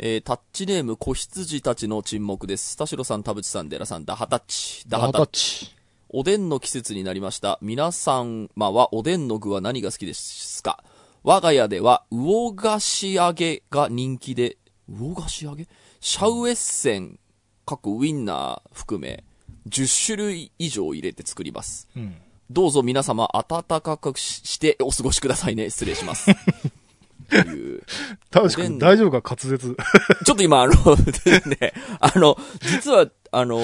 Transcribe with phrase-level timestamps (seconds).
[0.00, 2.76] えー、タッチネーム、子羊たちの沈黙です。
[2.76, 4.88] 田代さん、田淵さん、デラさん、ダハタッチ。
[4.88, 5.66] ダハタッチ。
[5.66, 5.76] チ。
[6.08, 7.58] おでんの季節になりました。
[7.62, 10.84] 皆さんはおでんの具は何が好きですか？
[11.24, 14.56] 我が家では、魚菓子揚げが人気で、
[14.88, 15.66] 魚菓子揚げ？
[15.98, 17.18] シャウエッセン、
[17.66, 19.24] 各ウインナー含め、
[19.68, 21.88] 10種類以上入れて作ります。
[21.96, 22.14] うん。
[22.50, 25.70] どうぞ皆様温かくしてお過ごしくださいね。
[25.70, 26.30] 失礼します。
[27.30, 27.82] という。
[28.30, 28.78] 確かに。
[28.78, 29.36] 大丈夫か？
[29.36, 29.76] 滑舌。
[30.24, 30.74] ちょっと今、あの、
[31.60, 33.60] ね、あの、実は、あの、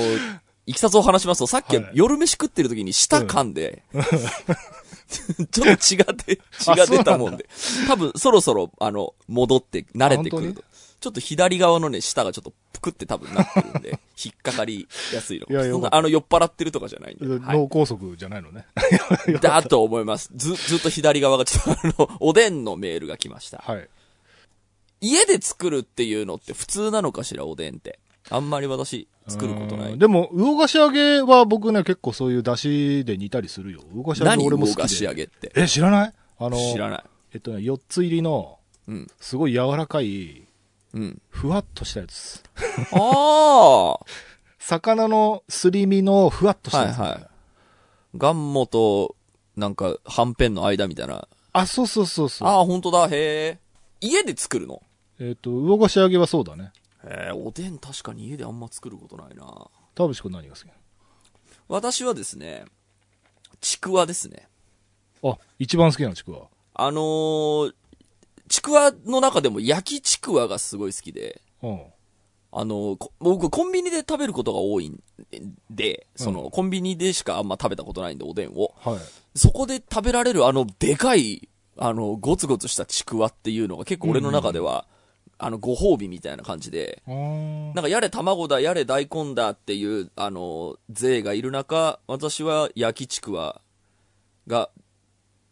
[0.67, 1.91] いきさつを話しますと、さっきはい。
[1.95, 3.83] 夜飯食ってる時に舌噛んで、
[5.53, 7.47] ちょっと血が出、血が出たもんで、
[7.87, 10.65] 多分そろそろ、あの、戻って慣れてくると。
[11.05, 15.47] ちょっと左側のね、舌がちょっとぷくって多分なってるんで、 引っかかりやすいの。
[15.51, 17.27] いやよかったそんなあの、酔っ払ってるとかじゃないんで。
[17.27, 18.65] はい脳梗塞じゃないのね。
[19.43, 20.31] だと思います。
[20.35, 23.59] ず、 ずっと左側がちょっとあの、おでんのメールが来ました。
[23.59, 23.87] はい。
[25.03, 27.99] 家で作るっていうのって普通なのかしら、おでんって。
[28.31, 29.93] あんまり私、作ることない。
[29.93, 33.83] うんでも、魚菓子揚げは僕ね、結構そういう出汁で煮たりするよ。
[33.93, 34.83] 魚菓子揚何げ俺も好きで。
[34.83, 35.53] 魚菓子揚げって？
[35.55, 36.15] え、知らない？
[36.39, 37.05] あの、知らない。
[37.35, 39.07] えっとね、4つ入りの、うん。
[39.21, 40.44] すごい柔らかい、
[40.95, 41.23] うん。
[41.29, 42.43] ふわっとしたやつ。
[42.93, 43.99] あ
[44.59, 47.29] 魚のすり身のふわっとしあたやつ、はいはい。
[48.17, 49.17] ガンモと、
[49.57, 51.29] なんか、はんぺんの間みたいな。
[51.53, 52.49] あ、そうそうそうそう。
[52.49, 53.59] ああ、ほんとだ、へえ。
[54.01, 54.83] 家で作るの？
[55.19, 56.73] えっ、と、魚菓子揚げはそうだね。
[57.05, 59.45] へえ、おでん確かに家であんま作ることないな。
[59.95, 60.67] 田淵君何が好き
[61.69, 62.65] 私はですね、
[63.61, 64.49] ちくわですね。
[65.23, 66.49] あ、一番好きなのちくわ。
[66.75, 67.75] あのー、
[68.49, 71.83] ちくわの中でも焼きちくわがすごい好きで、うん。
[72.57, 75.03] あの、こ僕、コンビニで食べることが多いん
[75.71, 78.75] で、その、うんコンビニでしかあんま食べたことないんで、おでんを。
[78.79, 78.99] はい。
[79.35, 84.87] そこで食べられるあの、でかい、あの、ゴツゴツしたちくわっていうのが結構俺の中では、
[85.37, 93.61] あの、ご褒美みたいな感じで、なんかやれ卵だ、やれ大根だっていう、あの、税がいる中、私は焼きちくわ
[94.47, 94.71] が、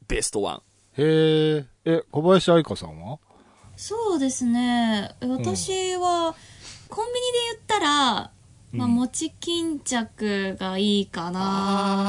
[0.06, 0.62] ベストワン。
[0.98, 1.66] へえ。
[1.84, 3.18] え、小林愛香さんは？
[3.76, 5.10] そうですね。
[5.20, 6.34] 私は、
[6.88, 8.30] コンビニで言ったら、
[8.72, 11.40] まあ、うん餅巾着がいいかな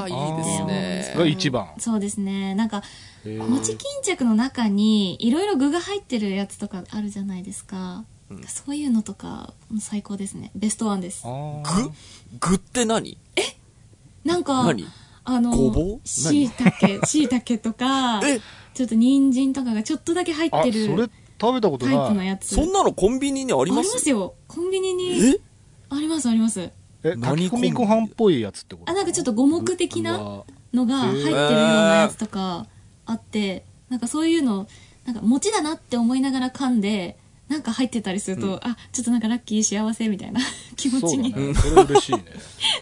[0.01, 1.13] ああ、いいですね。
[1.17, 1.69] が一番。
[1.79, 2.55] そうですね。
[2.55, 2.83] なんか、
[3.25, 8.03] 餅巾着の中に、いろいろ具が入ってるやつとかあるじゃないですか。
[8.29, 8.43] うん。
[8.43, 10.51] そういうのとか、最高ですね。
[10.55, 11.23] ベストワンです。
[12.39, 12.49] 具？
[12.49, 13.17] 具って何？
[14.23, 14.85] なんか、何？
[15.25, 18.41] あのごぼう、しいたけ、しいたけとか、え、
[18.73, 22.27] ちょっと人参とかがちょっとだけ入あ、ってそれる食べたことタイプのない。
[22.27, 22.55] やつ。
[22.55, 24.33] そんなのコンビニにありありまますすよ。
[24.47, 25.33] コンビニに。
[25.35, 25.39] え？
[25.89, 26.71] ありますあります。
[27.03, 28.91] え、何炊き込みご飯っぽいやつってこと？
[28.91, 32.65] あ、なんかちょっと五目的なのが入ってるようなやつとか
[33.05, 34.67] あって、なんかそういうの、
[35.05, 37.17] なんか餅だなって思いながら噛んで、
[37.53, 40.41] なんか入ってたりすると、あ、ちょっとなんかラッキー幸せみたいな
[40.75, 41.53] 気持ちにね。
[41.55, 42.23] それ嬉しいね。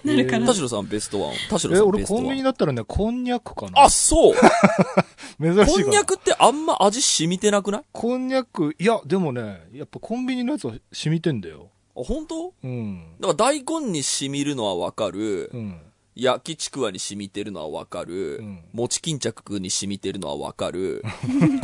[0.03, 0.53] なるから田。
[0.53, 1.33] 代さんベストワン。
[1.49, 2.43] 田代え、さん俺コンビニベストワン。
[2.43, 3.81] だったらね、こんにゃくかな。
[3.83, 4.33] あ、そう
[5.41, 5.83] 珍しい。
[5.83, 7.81] こんにゃくってあんま味染みてなくない？
[7.81, 11.69] あ、こんにゃく、いや、でもね、やっぱコンビニのやつは染みてんだよ。
[11.93, 12.53] 本当？
[12.63, 13.03] うん。
[13.19, 15.49] だから大根に染みるのはわかる。
[15.53, 15.79] うん。
[16.13, 18.37] 焼きちくわに染みてるのはわかる。
[18.39, 21.03] うん餅巾着に染みてるのはわかる。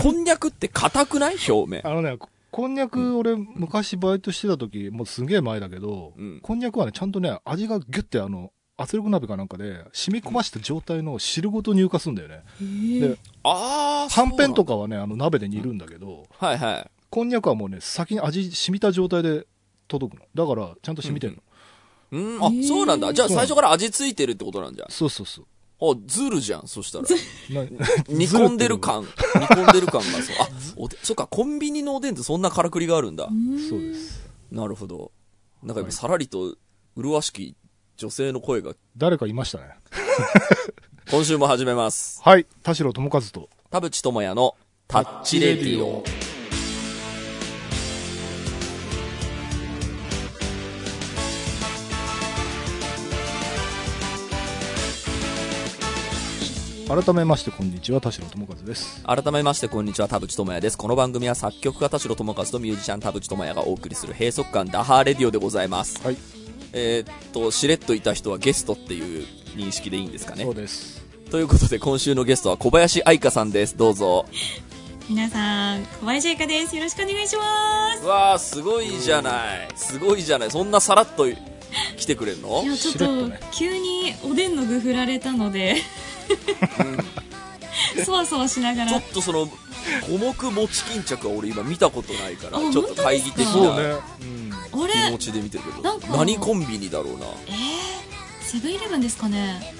[0.01, 1.35] こんにゃくって硬くない？
[1.49, 1.81] 表面。
[1.85, 2.17] あのね、
[2.51, 12.43] ここんにゃく、俺、昔バイトしてた時、もうすげえ前だけど、うんこんにゃくはね、ちゃんとね、味がギュッてあの、圧力鍋かなんかで、染み込ました状態の汁ごと入荷するんだよね。
[12.99, 14.73] で、ああ、はんぺんとか。
[14.73, 16.91] かはね、あの、鍋で煮るんだけど、はいはい。
[17.09, 19.47] こんにゃくはもうね、先に味染みた状態で
[19.87, 20.25] 届くの。
[20.35, 21.43] だから、ちゃんと染みてるの。
[22.09, 23.13] うん、あそうなんだ。
[23.13, 24.85] じゃあ最初から味付いてるってことなんじゃ。
[24.89, 25.45] そうそうそう。
[25.79, 27.05] あ、ズルじゃん、そしたら。
[27.63, 27.63] な
[28.09, 29.03] 煮込んでる感。
[29.03, 30.35] 煮込んでる感がそう。
[30.39, 33.29] あ、おで、そっか、コンビニのおでんってそんなからくりがあるんだ。
[33.69, 34.27] そうです。
[34.51, 35.11] なるほど。
[35.61, 36.55] なんか今、さらりと、
[36.95, 37.55] 麗しき
[37.95, 39.65] 女性の声が、誰かいましたね。
[41.11, 42.21] 今週も始めます。
[42.23, 42.45] はい。
[42.63, 43.49] 田代智和と。
[43.69, 44.55] 田淵智也の
[44.87, 46.03] タッチレディオ。
[56.87, 57.99] 改めまして、こんにちは。
[57.99, 59.03] 田代智和です。
[59.03, 60.77] 改めまして、こんにちは、田淵智也です。
[60.77, 66.01] この番組は作曲家田代智和とミュージシャン田淵智也がお送りする閉塞感ダハーレディオでございます。
[66.01, 66.17] はい。
[66.71, 69.25] えーっと、しれっといた人はゲストっていう
[69.57, 70.45] 認識でいいんですかね？
[70.45, 70.55] そう。
[70.55, 71.03] です。
[71.29, 73.75] ということで、今週のゲストは小林愛香さんです。
[73.75, 74.25] どうぞ。
[75.09, 76.75] 皆さん、小林愛香です。
[76.77, 78.05] よろしくお願いします。
[78.05, 79.67] うわー、すごいじゃない。
[79.75, 80.51] すごいじゃない。
[80.51, 81.25] そんなさらっと
[81.97, 82.63] 来てくれんの？
[82.63, 83.05] いや、ちょっと
[83.51, 85.75] 急におでんの具振られたので、
[88.05, 88.91] そわそわしながら。
[88.91, 89.01] ちょっ。
[89.13, 89.47] とその、
[90.09, 93.95] 五目餅巾着は俺今見たことないからあちょっと懐疑的本なね。
[94.21, 94.51] うん。
[94.89, 95.99] 気持ちで見てるけど。
[96.15, 97.25] 何コンビニだろうな。
[97.47, 99.73] えー、セブンイレブンですかね。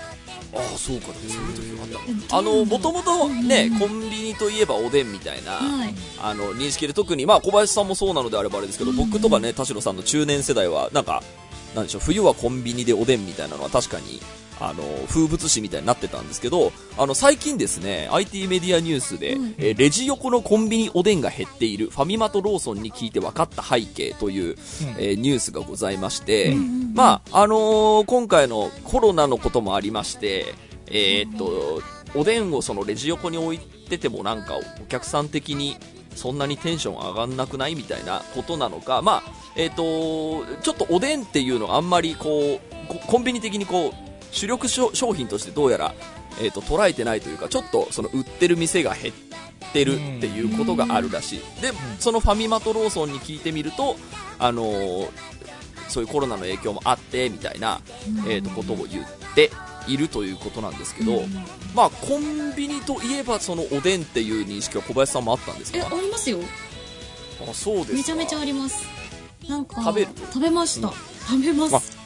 [0.54, 1.08] ああそうか。
[1.08, 2.12] そういう時があった。
[2.12, 5.94] えあのもともとね、コンビニといえばおでんみたいな、はい。
[6.22, 8.98] あの認識で特にまあ小林さんもそうなのであればあれですけど、うん。
[8.98, 11.22] 僕とかね田代さんの中年世代はなんか
[11.76, 14.22] なんでしょう冬はコンビニでおでんみたいなのは確かに
[14.60, 19.56] あの風物詩みたいになってたんですけどあの最近ですね IT メディアニュースで、うん。
[19.58, 24.56] えーレジ横のコンビニおでんが減っているファミマとローソンに聞いて分かった背景という、
[24.98, 26.94] えーニュースがございまして、うんうんうん。
[26.96, 30.54] まああのー今回のコロナのこともありまして
[30.88, 31.82] えーっと
[32.16, 35.78] おでんをそのレジ横に置いててもなんかお客さん的に
[36.16, 39.24] そんなにテンション上がんなくないみたいなことなのか、まあ
[39.56, 45.94] えー、とちょっとおでんっていうのがあんまりこうココンビニ的にこう主力商商品としてどうやら、
[46.42, 49.16] えー、と捉えてないというかちょっとその売ってる店が減っ
[49.74, 53.96] てるっていうことがあるらしい、でそのファミマとローソンに聞いてみると、
[54.40, 55.10] あのー
[55.90, 57.80] そういうコロナの影響もあってみたいな、
[58.28, 59.52] えー、とことを言って
[59.88, 61.34] いるということなんですけど、うん
[61.74, 66.40] まあコンビニといえばそのおでんっていう認識は小林さんもあったんですえあかりますよ。
[67.50, 67.94] あそうですか。
[67.94, 68.84] めちゃめちゃあります。
[69.48, 70.08] なんか食べる？
[70.34, 70.92] 食べました、
[71.30, 71.97] 食べます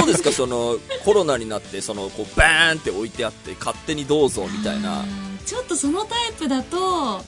[0.00, 0.32] どうですか？
[0.32, 5.04] そのコロナになってそのこうバーンって置いてあって勝手にどうぞみたいな。
[5.46, 7.22] ちょっとそのタイプだと、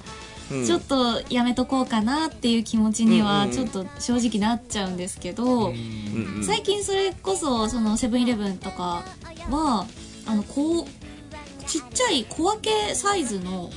[0.51, 0.67] うん。
[0.67, 9.03] ちょっとやめとこうかなっていう気持ちにうんうんはちょっと正直なっちゃうんですけど、うんうん最近それこそそのセブンイレブンとか
[9.51, 9.87] は
[10.27, 13.71] あのこうちっちゃい小分けサイズの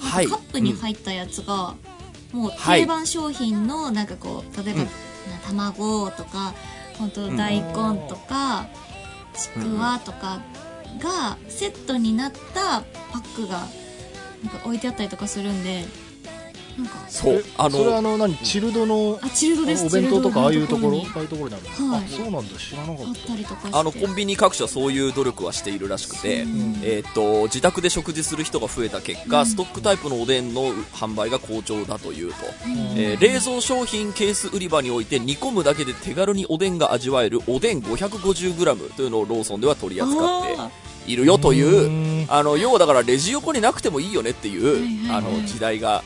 [0.00, 0.26] はい。
[0.26, 1.74] カップに入ったやつが、
[2.32, 2.80] もうはい。
[2.80, 4.88] 定番商品のなんかこう例えば、うん。
[5.46, 6.54] 卵とか
[7.00, 8.68] 本当大根とか、
[9.34, 10.40] ちくわとか
[11.00, 13.60] がセットになったパックが
[14.44, 15.84] なんか置いてあったりとかするんで
[17.08, 17.44] そう。
[17.58, 19.86] あそれはあのの何チルドのあチルドです。
[19.86, 20.98] お弁当とかああいうところ？
[20.98, 22.04] ああいうところにあるはい。
[22.04, 22.58] あそうなんだ。
[22.58, 23.78] 知らなかっあったりとかして。
[23.78, 26.80] あのコンビニ各社そういう努力はしているらしくて、うん。
[26.82, 29.46] えーっと自宅で食事する人が増えた結果、うん。
[29.46, 32.36] ストックタイプのおでんの販売が好調だというと、
[32.66, 32.72] うん。
[32.98, 40.70] えー冷蔵商品ケース売り場において煮込むだけで手軽におでんが味わえるおでん 550g というのをローソンでは取り扱ってあ
[41.06, 45.36] いるよというあの要はだからレジ横になくてもいいよねっていう、はいはいはい。
[45.36, 46.02] あの時代が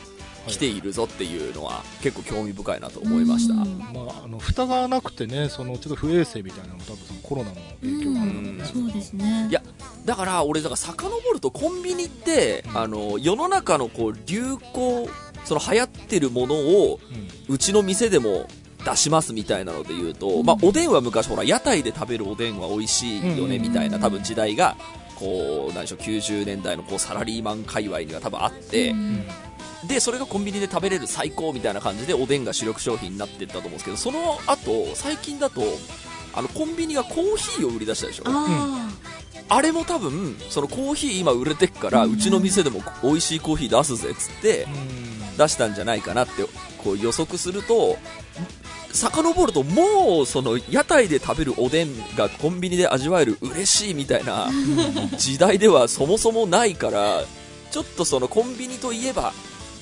[0.47, 3.77] 来ているぞっていうのは結構興味深いなと思いました、うん。
[3.79, 8.57] まあ、あの蓋がなくてねそのちょっと不衛生みたいなのも多分そのコロナの影響があるん。
[8.57, 9.47] ね、そうですね。
[9.49, 9.61] いや
[10.05, 15.09] だから俺だから遡るとコンビニって、あの世の中のこう流行
[15.45, 16.99] その流行ってるものを
[17.49, 18.47] うちの店でも
[18.83, 23.61] 出しますみたいなので言うと、まあ、おでんは昔ほら屋台で食べるおでんは美味しいよねうん。
[23.61, 24.75] みたいな多分時代が
[25.15, 29.25] こう何でしょう90年代のこうサラリーマン界隈には多分あって、うん
[29.87, 35.61] でそれがコンビニで食べれる最高みたいな感じでおでんが主力商品になっていったと思うんですけどその後最近だと
[36.33, 38.89] あのコンビニがコーヒーを売り出したでしょあ
[39.47, 45.15] あれも多分そのコーヒー今売れてっから、うちの店でも美味しいコーヒー出すぜっつってうん。
[45.37, 46.43] 出したんじゃないかなって
[46.83, 47.97] こう予測すると
[48.91, 54.47] 遡るともうその屋台で食べるおでんがコンビニで味わえる嬉しいみたいな
[55.17, 57.23] 時代ではそもそもないから
[57.71, 59.33] ちょっとそのコンビニといえば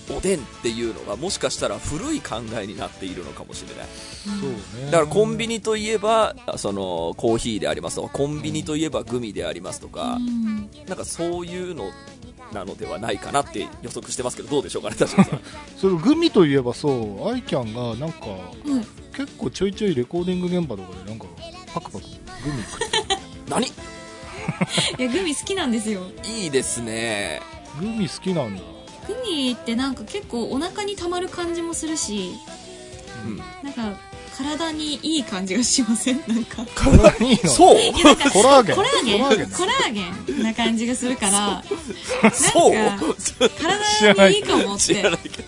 [0.10, 3.88] おでんっていうのがもしかしたら古い考えになっているのかもしれない。
[3.88, 4.92] そうね。
[4.92, 10.70] だからコンビニといえばそのコーヒーでありますとかコンビニといえばグミでありますとか、うん。
[10.88, 11.92] なんかそういうの
[12.52, 15.28] なのではないかなって予測してますけどどうでしょうかね確かに
[15.78, 18.28] それグミといえばそうアイキャンがなんか
[18.66, 18.86] うん。
[19.16, 21.26] 結構ちょいちょいレコーディング現場とかでなんか
[21.74, 22.98] パクパクグミ食って。
[23.48, 23.68] 何？
[23.68, 23.72] い
[24.98, 26.02] やグミ好きなんですよ。
[26.26, 27.42] いいですね。
[27.80, 28.62] グミ好きなんだ
[29.08, 32.32] グミってなんか結構お腹にたまる感じもするし
[33.26, 33.38] うん。
[33.38, 33.98] なんか
[34.36, 36.24] 体にいい感じがしません？
[36.28, 36.66] なんか。
[36.74, 37.50] 体にいいの？
[37.52, 37.78] そう？
[38.34, 38.76] コラーゲン。
[38.76, 39.20] コラーゲン。
[39.52, 40.44] コラーゲン。
[40.44, 41.64] な感じがするから
[42.32, 42.74] そう？
[42.74, 43.06] なんか
[44.04, 45.04] 体にいいかもっ知て。
[45.04, 45.48] らないけど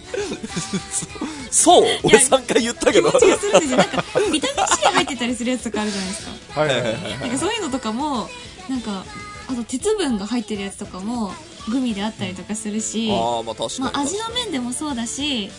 [1.50, 3.09] そう俺3回言ったけど。
[3.12, 6.62] 気持ちがするんですよなんかビタミン C 入ってたりするやつとかあるじゃないですか。
[6.62, 7.19] はいはいはい。
[7.21, 8.29] なんかそういうのとかも
[8.69, 9.03] なんか
[9.47, 11.31] あと鉄分が入ってるやつとかも
[11.69, 15.49] グミであったりとかするし、ああまあ確かに、まあ、味の面でもそうだし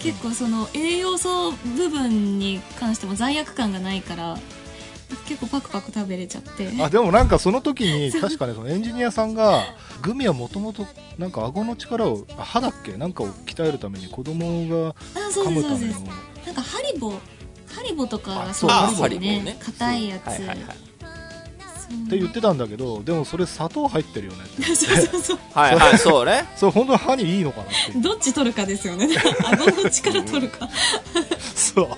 [0.00, 4.36] 結構その栄養素部分に関しても罪悪感がないから
[5.28, 6.68] 結構パクパク食べれちゃって。
[6.82, 9.62] あでもなんかその時に 確かねそのエンジニアさんが
[10.02, 10.86] グミはもともと
[11.18, 12.96] なんか顎の力をあ歯だっけ？
[12.96, 15.94] なんかを鍛えるために子供があそう噛むためのです。
[15.94, 16.10] そうで
[16.42, 19.40] すなんかハリボハリボとかがあそうあですよね。
[19.42, 19.56] ね。
[19.64, 20.58] 硬いやつ、はいはいはい
[21.86, 24.38] って言ってたんだけどでもそれ砂糖入ってるよね。
[24.44, 25.38] っ てそうそうそう。
[25.54, 26.46] はいはい、そうね。
[26.56, 29.08] それ本当に歯にいいのかなってどっち取るかですよね。
[29.44, 30.68] 顎の力取るか。
[31.54, 31.88] そう。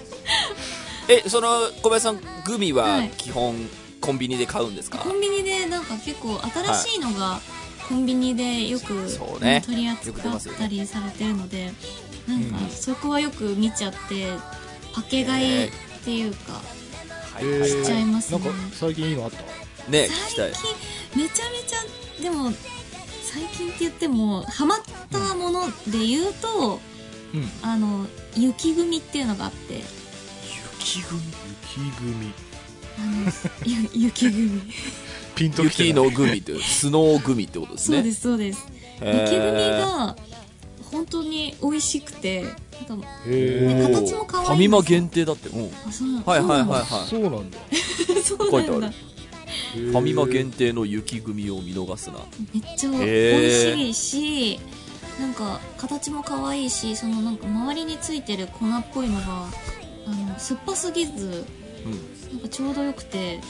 [1.10, 1.48] え、その、
[1.82, 3.10] 小林さん、グミははい。
[3.16, 3.54] 基本、
[4.00, 4.98] コンビニで買うんですか？
[4.98, 6.38] コンビニでなんか結構
[6.74, 7.40] 新しいのが
[7.88, 8.92] コンビニでよく、
[9.40, 9.62] ね。
[9.64, 11.72] 取り扱ったりされてるので、
[12.26, 14.32] なんかそこはよく見ちゃって
[14.94, 15.70] パケ買いっ
[16.04, 16.52] ていうか、
[17.34, 17.70] はいはい。
[17.70, 18.38] しちゃいますね。
[18.38, 19.38] なんか最近いいのあった？
[19.88, 22.52] ね、聞きめちゃめちゃでも
[23.22, 24.78] 最近って言ってもハマっ
[25.10, 26.80] たもので言うと、
[27.34, 27.50] うん。
[27.62, 29.74] あの雪組っていうのがあって。
[30.80, 31.20] 雪組？
[31.76, 32.32] 雪組。
[32.98, 33.32] あの
[33.94, 34.62] ゆ雪組。
[35.34, 37.98] ピンと雪のグミという、スノーグミってことですね。
[37.98, 38.66] そうですそうです。
[39.00, 40.16] 雪組が
[40.90, 42.42] 本当に美味しくて
[42.88, 43.06] なんか
[44.00, 45.48] 形も可愛いファミマ限定だって。
[45.50, 45.70] うん。
[45.86, 46.70] あそうなんはいはいはいい。
[46.70, 47.58] はそうなんだ。
[48.24, 48.52] そうなんだ。
[48.52, 49.07] 書いてある
[49.74, 52.18] ファミマ限定の雪組を見逃すな。
[52.54, 54.60] めっちゃ美味しいし
[55.20, 59.24] なんか形も可愛いしそのなんか周りについてる粉っぽいのが
[60.06, 61.44] あの酸っぱすぎず
[61.84, 62.32] うん。
[62.32, 63.40] なんかちょうどよくて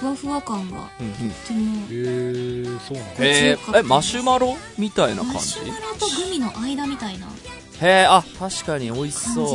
[0.00, 1.30] ふわふわ感がうんうん。
[1.30, 5.34] とてもへえそうなんだへ強かったえ、え、マシュマロみたいな感じ？
[5.34, 9.46] マシュマロとグミの間みたいなへえ、あ、確かに美味し感そう。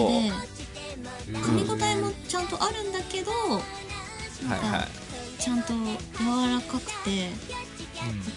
[1.25, 3.59] じで噛み応えもちゃんとあるんだけどなんは
[4.57, 4.87] いはか
[5.39, 5.77] ちゃんと柔
[6.51, 7.29] らかくて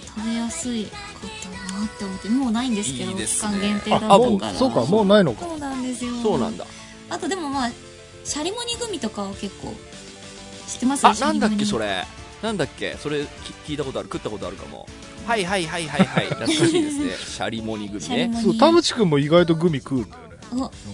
[0.07, 6.23] 食べやすいかったなって思ってもうないんですけどいいですね期間限定だあもうったからそうかもうないのかそうなんですよい。
[6.23, 6.67] そうなんだ。
[7.11, 7.71] あとでもまあ
[8.25, 9.75] シャリモニグミとかは結構
[10.67, 11.07] 知ってます？
[11.07, 12.05] あ、なんだっけ、それれ。
[12.43, 13.25] なんだっけ、それ
[13.67, 14.87] き聞いたことある、食ったことあるかも。
[15.26, 16.26] はいはいはいはいはい。
[16.26, 17.17] 懐かしいですね。
[17.19, 18.07] シャリモニグミね。
[18.07, 20.27] シャリモニそう田淵君も意外とグミ食うんだよ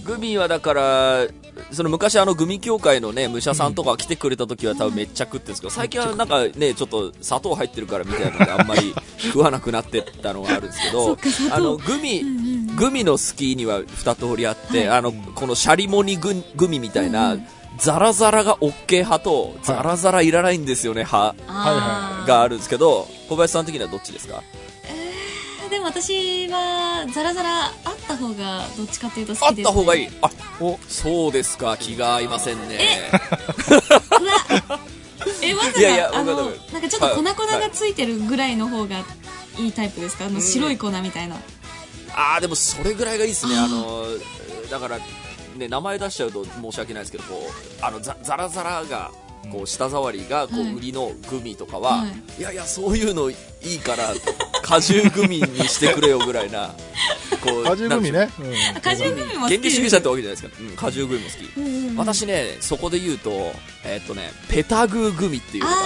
[0.05, 1.27] グミはだから、
[1.71, 11.19] その昔あのグミ協会のね、武者さんとか来てくれた時は多分めっちゃ食ってるんですけど、最近はなんかね、ちょっと砂糖入ってるからみたいなのであんまり食わなくなってったのがあるんですけ そど
[11.55, 12.41] あの、グミう、んう
[12.73, 14.99] んグミの好きには二通りあって、はい。
[14.99, 17.37] あの、このシャリモニググミみたいうんな、
[17.79, 22.27] ザラザラが OK 派と、ザラザラいらないんですよね派あー。
[22.29, 24.43] があるんですけど、小林さん的にはどっちですか？
[25.75, 27.73] でも私はザラザラあっ
[28.07, 30.09] た方がどっちかっていうと好あっきです、ね、た方がいい。
[30.23, 33.11] あ、おそうですか、気が合いませんね。
[34.21, 34.78] うわ
[35.43, 36.37] えまさかいやいやあの
[36.73, 38.99] なんかちょっと粉々がついてるぐらいの方が
[39.59, 40.26] いいタイプですか？
[40.26, 41.37] あの白い粉みたいな、
[42.14, 43.57] ああでもそれぐらいがいいですね。
[43.59, 44.04] あの
[44.71, 44.99] だから
[45.57, 49.11] ね名前出しちゃうと申し訳ないですけどこうあのザザラザラが
[49.50, 50.73] こう舌触りがこはい。
[50.73, 52.07] う売りのグミとかは、、は
[52.38, 54.12] いやいやそういうのいいから
[54.64, 56.75] 果汁グミにしてくれよぐらいな。
[57.42, 58.30] こう 果汁グミね。
[58.40, 59.62] うん果汁グミも好原理き。
[59.62, 61.97] です主義者ってわけじゃないですか、うん、果汁グミも好き、うんうんうん。
[61.97, 63.52] 私ねそこで言うと
[63.85, 65.78] えーっとねペタグーグミっていうのがあ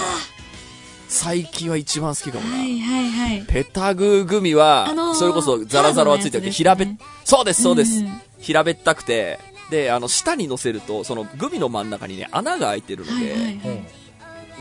[1.09, 3.45] 最近は一番好きかあもな、はいはいはい。
[3.47, 6.51] ペタグーグミは、あのーそれこそザラザラはついてて、ハードなやつですね。
[6.51, 6.87] 平べっ、
[7.25, 13.53] そうです、そうです、うん平べったくて、で、あの、下に乗せると、そのグミの真ん中にね、穴が開いてるので、はいはいはい。
[13.53, 13.85] うん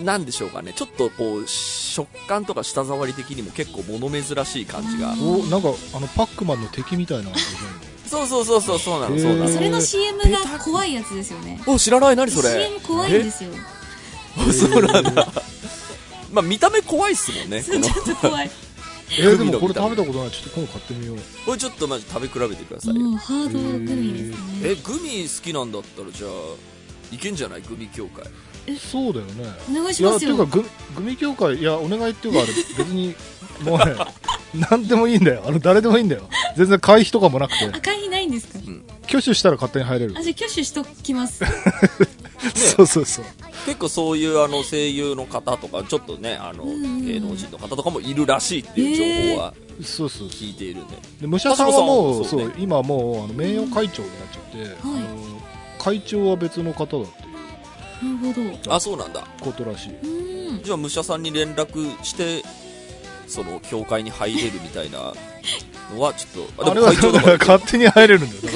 [0.04, 5.12] なんでしょうかね、ちょっとこう、食感とか舌触り的にも結構物珍しい感じが。
[5.12, 7.30] うんおなんかあのパックマンの敵みたいな
[8.06, 9.48] そうそうそうそう、そうなの、そうなの。
[9.50, 11.60] それの CM が怖いやつですよね。
[11.66, 12.16] お、知らない？
[12.16, 13.50] 何それ？CM 怖いんですよ。
[14.52, 15.32] そうなんだ。
[16.32, 17.62] まあ、見た目怖いっすもんね。
[17.62, 18.46] ちょっと怖い。
[18.46, 18.50] ン
[19.18, 20.30] えー、でグミのもこれ食べたことない。
[20.30, 21.18] ちょっと今度買ってみよう。
[21.46, 23.00] これちょっとマジ食べ比べてくださいよ。
[23.00, 24.36] もうハードグミですね。
[24.64, 27.62] え、グミ好きなんだったら、じゃあ、いけんじゃない？
[27.62, 28.24] グミ協会。
[28.76, 29.44] そうだよね。
[29.70, 30.34] お願いしますよ。
[30.34, 33.14] っていうかグミグミ協会いやお願いっていうかあれ別に
[33.62, 33.96] もうね
[34.68, 35.42] 何でもいいんだよ。
[35.46, 36.22] あの誰でもいいんだよ。
[36.56, 37.64] 全然会費とかもなくて。
[37.66, 38.58] 赤いないんですか？
[39.04, 40.14] 挙手したら勝手に入れる。
[40.16, 41.44] あじゃあ挙手しときます。
[42.54, 43.24] そうそうそう。
[43.66, 50.28] 結構そういうあの声優の方とかちょっとねあのんうん芸能人の方とかもいるらしいっていう情報はそうそうそう。
[50.28, 52.46] 聞いているんで、で武者さんはもうそうね。
[52.46, 54.96] そう今もうあの名誉会長になっちゃって、あの
[55.78, 57.22] 会長は別の方だって。
[57.22, 57.27] いう
[58.02, 58.74] なるほど。
[58.74, 59.24] あそうなんだ。
[59.40, 59.92] ことらしい。
[59.92, 60.62] うん。
[60.62, 62.42] じゃあ武者さんに連絡して
[63.26, 65.12] その教会に入れるみたいな
[65.92, 66.92] のは ちょっとあれは
[67.38, 68.54] 勝手に入れるんだよ。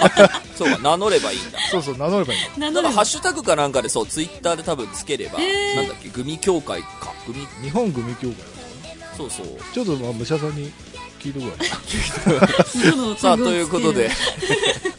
[0.00, 1.58] だからそうか名乗ればいいんだ。
[1.70, 5.76] そうそう名乗ればいいんだだからハッシュタグかなんかでそうツイッターで多分つければ、へー。
[5.76, 7.12] なんだっけグミ協会か。
[7.26, 7.46] グミ。
[7.62, 8.50] 日本グミ協会だか
[9.10, 9.46] らそうそう。
[9.74, 10.72] ちょっとまあ武者さんに
[11.20, 11.52] 聞いとくわ
[13.08, 14.10] よさあということで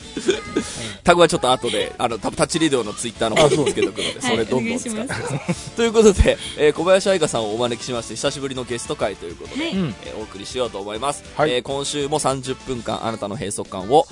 [1.10, 5.02] タグはちょっと後であのタッチリデオのツイッターの方につけとくのでそれどんどん使って。
[5.02, 5.40] ください
[5.76, 9.88] ということで、えー小林愛香さんをお招きしまして久しぶりのゲスト会ということで、はいうん。
[9.88, 11.52] えーお送りしようと思います、はい。
[11.52, 14.06] えー今週も30分間あなたの閉塞感を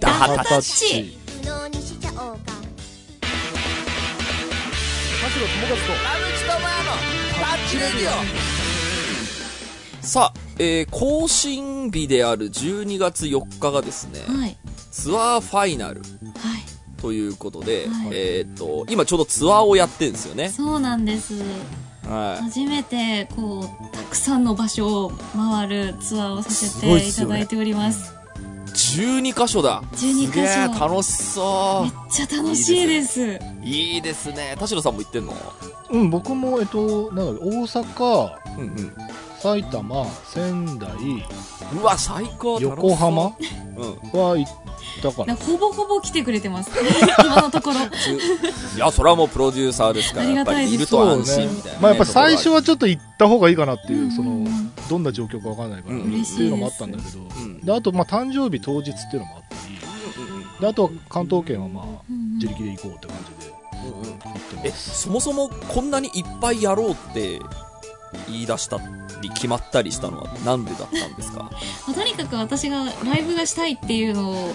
[0.00, 1.18] ダハタッチ。
[1.42, 3.28] チのにしちゃおうか田
[5.28, 6.92] 代友和と田口智也の
[7.68, 8.10] チレディ
[10.00, 10.02] オ。
[10.06, 14.56] さあ、えー、更新日である12月4日がですね、はい
[14.92, 16.62] ツアーファイナルはい
[17.00, 20.50] ということで、はいえーっと、今ちょうどツアーをやってんですよね。
[20.50, 21.34] そうなんです
[22.04, 28.22] は初めてこうたくさんの場所を回るツアーをさせていただいておりますい。
[28.72, 29.82] 12箇所だ。
[29.92, 33.40] 12すげえ箇所楽しそめっちゃ楽しいですう。
[33.64, 34.54] いいですね。
[34.58, 35.34] 田代さんも行ってんの？
[35.90, 38.92] うん僕もえっとなん大阪うんうん。
[39.38, 40.88] 埼玉仙台
[41.74, 42.60] うわ、最高。
[42.60, 43.36] 横浜？
[43.76, 44.20] うん。
[44.20, 44.61] は行っ
[45.00, 46.70] たかななんかほぼほぼ来てくれてます。
[47.24, 47.76] 今のところ。
[48.76, 50.72] いや、それはもうプロデューサーですから、ありやっぱがたいです。
[50.72, 51.78] りいると安心みたいな、ね。
[51.80, 54.10] まあやっぱ最初は、はちょっと行った方がいいかなっていう、うん。
[54.10, 54.46] その
[54.88, 57.60] どんな状況かわかんないから、うんっていうのもあったんだけど、ん。
[57.60, 59.72] であとまあ誕生日当日っていうのもあったり。
[60.60, 63.52] であとは関東圏はまあうん自力で行こうって感じで
[63.84, 64.10] うんうん。
[64.10, 65.02] 行ってえ、ます。
[65.02, 67.40] そもそもこんなにいっぱいやろうって
[68.28, 68.78] 言い出した
[69.20, 71.50] り決まったりしたのはなんでだったんですか？
[71.86, 74.54] まあとにかく私がライブがしたいっていうのを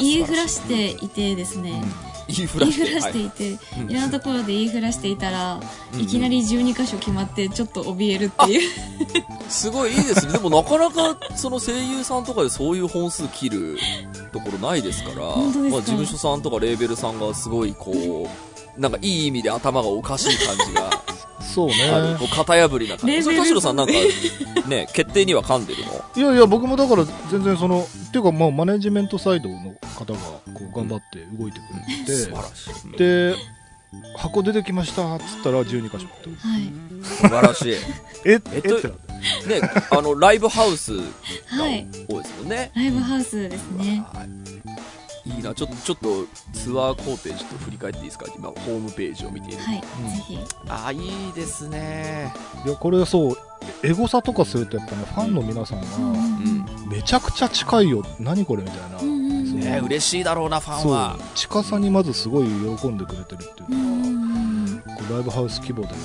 [0.00, 1.82] 言いふらしていてですね。
[2.28, 3.90] 言いふらして言いていて、うん。
[3.90, 5.60] いろんなところで言いふらしていたら、
[5.94, 8.70] うんいきなり12箇所決まってちょっと怯えるっていう。
[9.48, 10.32] すごいいいですね。
[10.32, 13.78] でもなかなかその声優さんとかでそういう本数切る
[14.32, 15.22] ところないですから、ま
[15.78, 18.28] あ、事務所さんとかレーベルさんがすごいこ
[18.76, 20.90] う、なんかいい意味で頭がおかしい感じが
[21.40, 21.68] そう。
[21.68, 21.74] ね
[22.18, 23.24] こう型破りな感じ。
[23.24, 23.92] 田代さんなんか、
[24.68, 26.04] ね、決定には噛んでるの？
[26.16, 29.56] いやいや僕もだから全然そのっていうかまあマネジメントサイドの
[29.96, 30.18] 方が
[30.54, 32.48] こう頑張って動いてくれてて、素晴らし
[32.94, 32.98] い。
[32.98, 33.34] で
[34.16, 37.72] 箱出てきましたっつったら12箇所ってはい素晴らしい。
[37.72, 37.76] え？
[38.24, 38.58] ええ？
[38.58, 38.88] っと
[39.48, 41.02] ね、あの、ライブハウスが
[41.62, 42.70] はい多いですもんね。
[42.74, 44.04] ライブハウスですね
[45.26, 48.26] いいな、ちょっと、ちょっと、ツアー工程ちょっと振り返っていいですか？
[48.36, 49.62] 今、ホームページを見ている。
[49.62, 50.10] はい、うん。
[50.10, 50.38] ぜひ。
[50.68, 52.32] ああ、いいですね。
[52.64, 53.36] いやこれそう
[53.82, 56.88] エゴサとかするとやっぱねファンの皆さんうんがうん。
[56.88, 58.04] めちゃくちゃ近いよ。
[58.20, 61.18] 何これみたいな、うんうね、嬉しいだろうな、ファンは。
[61.34, 62.46] 近さにまずすごい
[62.78, 63.66] 喜んでくれてるっていう。
[63.70, 64.16] うんのうん
[64.68, 64.76] うん。
[64.76, 65.96] が、こうライブハウス規模で回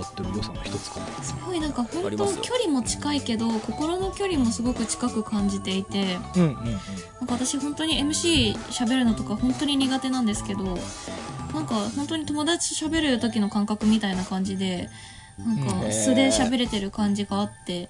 [0.00, 1.22] ってる良さの一つかな。
[1.22, 6.18] すごいなんかあ本当距離も近いけど心の距離もすごく近く感じていて。
[6.36, 6.54] うんうんうん。
[6.54, 6.78] なん
[7.26, 14.88] か私本当に MC 喋るのとか本当に苦手なんですけどなんか本当に友達と喋る時の感覚みたいな感じで
[15.38, 15.82] なんうん。
[15.84, 17.88] か素で喋れてる感じがあって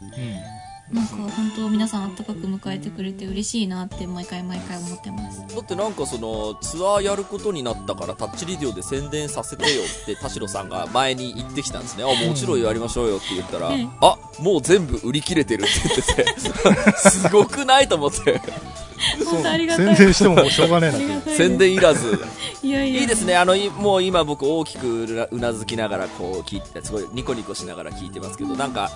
[0.93, 5.41] なんか本当皆さんあったかく迎えてくれて嬉しいなって毎回毎回思ってます。
[5.55, 12.05] だってなんかそのツアーやることになったからタッチリディオで宣伝させてよって田代さんが前に言ってきたんですね。
[12.05, 13.91] あ、もちろんやりましょうよって言ったら、うん。
[14.03, 18.43] あ、もう全部売り切れてるって言ってて、 すごくないと思って、
[19.25, 22.25] 本当ありがたい宣伝してももうしょうがねえな宣伝いらず。
[22.63, 23.37] いやいやいいですね。
[23.37, 28.91] あの、いもう今僕大きくうなうなずきながらこう聞いて、すごいニコニコしながら聞いてますけど、なんか、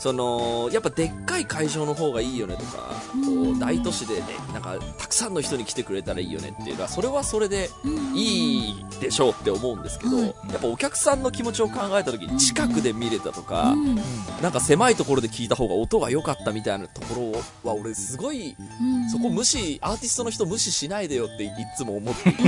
[0.00, 2.90] その、やっぱでっかい会場の方がいいよねとか、
[3.22, 4.22] こう大都市でね、
[4.54, 8.16] なんか、たくさんの人に来てくれたらいいよねっていうのは、それはそれでうん。
[8.16, 13.96] いいでしょうって思うんですけど、はいやっぱお客さんの気持ちを考えた時に近くで見れたとか、うん。
[14.40, 17.32] なんか狭いところで聞いた方が音が良かったみたいなとこ
[17.64, 19.10] ろは俺すごいうん。
[19.10, 22.42] そこ無視、アーティストの人無視しないでよっていつも思っていて、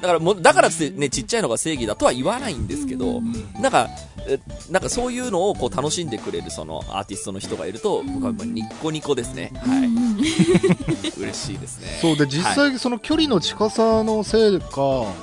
[0.00, 3.20] だからもう、だからってね、ちっちゃいのが正義だとは言わないんですけど、
[3.60, 3.88] なんか、
[4.26, 4.38] え
[4.70, 9.52] なんかそういうのをこう楽しんでくれるそのアーティストの人がいると、僕はやっぱニッコニコですね。
[9.56, 11.20] はい。
[11.20, 11.98] 嬉しいですね。
[12.02, 14.66] そうで実際その距離の近さのせいか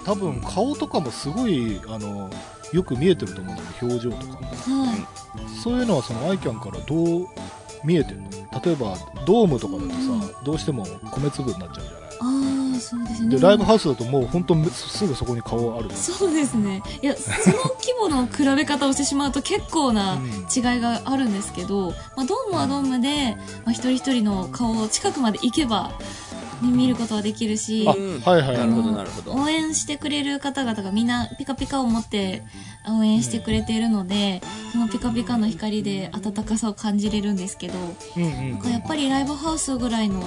[0.06, 2.30] 多分顔とかもすごいあの
[2.74, 4.86] よく見えてると思うんだけど表情とかも。
[4.86, 5.08] はい。
[5.64, 7.28] そういうのはそのアイキャンからどう
[7.84, 8.30] 見えてるの？
[8.64, 13.36] 例えばドームとかだとさどうしても米粒になっちゃうじゃないそうですね。
[13.36, 15.90] でライブハウスだともう本当すぐそこに顔ある。
[15.96, 16.82] そうですね。
[17.02, 20.32] いやその規模の比べ方をしてしまうと結構なうん。
[20.54, 25.92] 違いがあるんですけど、まあ、ドームはドームで、まあ、一人一人の顔を近くまで行けば、
[26.62, 28.58] ね、見ることはできるしはいはい。
[28.58, 29.34] なるほど、あのなるほど。
[29.34, 32.44] 応援してくれる方々がみんなピカピカを持って
[32.88, 37.74] 応援してくれているので、そのピカピカの光で温かさを感じれるんですけど、
[38.18, 38.52] うんうん。
[38.52, 40.22] なんかやっぱりライブハウスぐらいの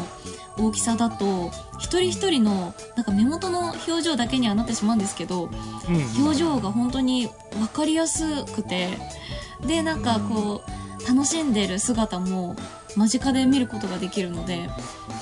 [0.59, 5.51] 大きさだと一人一人のなんか目元の表情だけにはなってしまうんですけど
[5.88, 6.25] うんうん。
[6.25, 8.88] 表情が本当に分かりやすくて
[9.66, 12.57] でなんかこう楽しんでる姿も
[12.96, 14.68] 間近で見ることができるので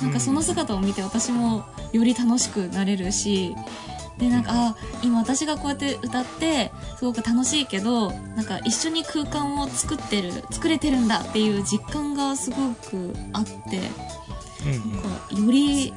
[0.00, 3.54] なんかその姿を見て私もより楽しくなれるし
[4.18, 13.80] でなんかあ今私がこうやって歌ってすごく楽しいけどなんか一緒に空間を作ってる作れてるんだっていう実感がすごくあって
[14.64, 15.02] うんうん。
[15.02, 15.94] こうより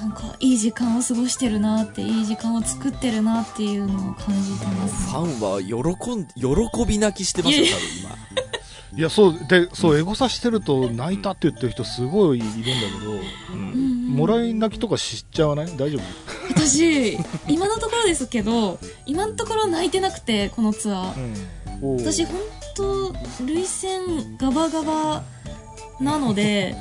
[0.00, 5.10] なんかいい時間を過ごしてるなっていい時間を作ってるなっていうのを感じてます。
[5.10, 8.47] ファンは喜ん、喜び泣きしてますよ、多分今。
[8.96, 13.12] いやそうでそうエゴサしてると泣いたって言ってる人すごいいるんだけど、
[13.52, 13.72] うん。
[13.72, 15.66] うんもらい泣きとかしちゃわない？
[15.76, 16.02] 大丈夫？
[16.54, 21.82] 私今のところですけど今のところ泣いてなくてこのツアー。
[21.82, 21.96] うん。
[21.98, 22.40] 私本
[22.74, 23.12] 当
[23.44, 25.22] 涙腺ガバガバ
[26.00, 26.74] なので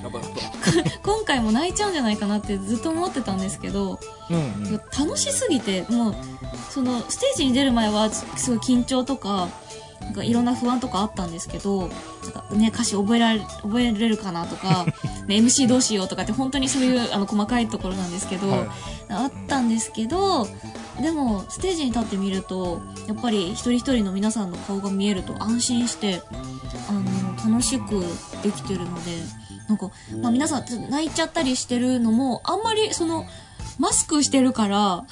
[1.03, 4.39] 今回も泣いちゃうんじゃないかなってずっと思ってたんですけどうんう
[4.69, 4.81] ん。
[4.97, 6.15] 楽しすぎてもう
[6.71, 9.49] そのステージに出る前はすごい緊張とか
[10.01, 11.89] なんかいろんな不安とかあったんですけど
[12.23, 14.85] なんか、ね、歌詞覚えられ覚えれるかなとか、
[15.27, 18.67] ね、MC どうしようとかって本当にそういうあの細かいところなんですけど、はい。
[19.09, 20.47] あったんですけど
[21.01, 26.21] でもステージに立ってみるとやっぱり一人一人の皆さんの顔が見えると安心して
[26.89, 28.03] あの楽しく
[28.43, 29.11] できてるので
[29.69, 33.25] なんか、まあ、皆さん泣いちゃったりしてるのもあんまりその
[33.79, 35.05] マスクしてるから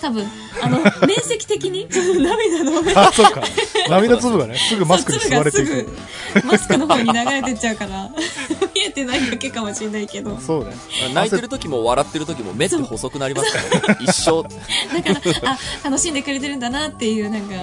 [0.00, 0.24] 多分
[0.62, 1.88] あの面積的に？
[1.90, 3.42] 涙のうん、あそうか。
[3.88, 5.88] 涙粒がねすぐマスクに吸われていく。
[6.44, 8.08] マスクの方に流れてっちゃうから。
[8.74, 10.38] 見えてないだけかもしれないけど。
[10.38, 10.74] そうね。
[11.12, 13.98] 泣いてる時も笑ってる時も目って細くなりますからね。
[14.00, 14.42] 一生。
[14.42, 14.48] だ
[15.02, 17.54] から、あ、楽しんでくれてるんだなっていうなんか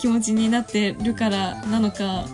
[0.00, 2.26] 気持ちになってるからなのか、なん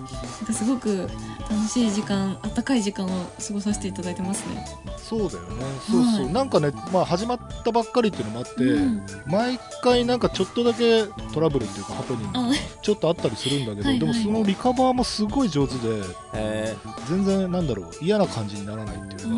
[0.46, 1.08] かすごく
[1.54, 4.66] 楽しい時間、あったかい時間を過ごさせていただいてますね。
[4.98, 5.64] そうだよね。
[5.88, 6.32] そうそう、はい。
[6.32, 9.06] なんかね、まあ、始まったばっかりっていうのもあって、うん。
[9.26, 12.50] 毎回なんかちょっとだけトラブルっていうかハプニングあ、
[12.82, 13.98] ちょっとあったりするんだけど、はいはい。
[14.00, 16.02] でもそのリカバーもすごい上手で
[16.34, 16.76] え
[17.08, 19.28] 全然なんだろう嫌な感じにならないっていうか、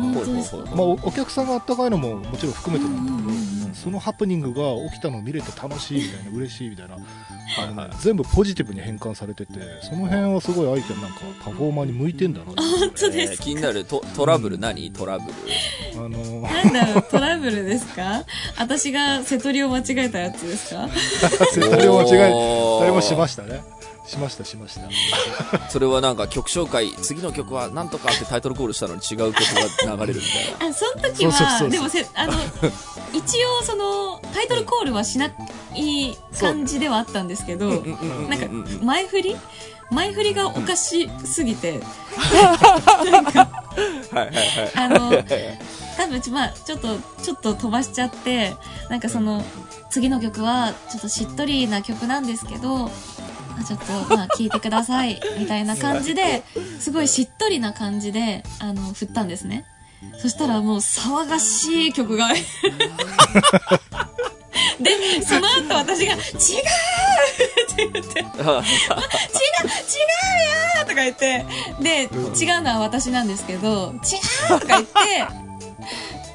[0.75, 3.73] まあ、おお客さんがあったかいのももちろん含めてなんだけど、うんうんうんうん。
[3.75, 6.97] そのハプニングが起きたのを見れて楽しいみたいな嬉しいみたいな、
[7.59, 7.89] あのねはい。
[7.99, 15.33] 全部ポジティブに変換されててその辺はすごいアイキャンなんかパフォーマーに向いてんだなって本当でえーす気になるトトラブル何トラブル？
[16.05, 18.23] あのなんだろう、トラブルですか？
[18.59, 20.87] 私が瀬戸りを間違えたやつですか？
[21.53, 22.79] 設定を間違えおー。
[22.81, 23.61] 誰もしましたね
[24.07, 24.89] しましたしました。
[25.69, 29.43] それはなんか曲紹介、次の曲はなんとかってタイトルコールしたのに違う曲
[29.85, 30.27] が流れるみ
[30.59, 30.73] たいな。
[30.73, 31.67] あ、その時そうそうそうそう。
[31.67, 32.33] は、でもせ、あの、
[33.13, 35.33] 一応その、タイトルコールはしない
[36.39, 39.37] 感じではあったんですけど、なんかうんうんうん、前振り？
[39.89, 41.77] 前振りがおかしすぎて、は
[44.15, 44.71] いはいはい。
[44.75, 45.23] あの、
[45.97, 48.55] 多分ち、まあ、ちょっと、ちょっと飛ばしちゃって、
[48.89, 49.45] なんかその、
[49.89, 52.91] 次の曲は、ちょっとしっとりな曲なんですけど、
[53.59, 56.43] あちょっと、まあ、聴いてください、みたいな感じで、
[56.79, 59.65] すごいしっとりな感じで、あの、振ったんですね。
[60.19, 62.29] そしたらもう、騒がしい曲が。
[64.79, 66.19] で、その後私が、違う！
[66.19, 66.21] っ
[67.75, 68.61] て言って、違う違うよ！
[70.77, 71.45] ーとか言って、
[71.81, 72.05] で、違
[72.57, 73.93] うのは私なんですけど、
[74.49, 74.59] 違う！
[74.59, 75.27] とか言って、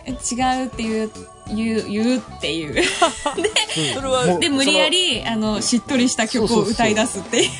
[0.06, 0.66] え違う？
[0.66, 1.10] って言う、
[1.54, 2.82] 言う、言うっていう。
[3.94, 7.50] それは、もうで、無理やり、あの、しっとりした曲を歌い出すっていう。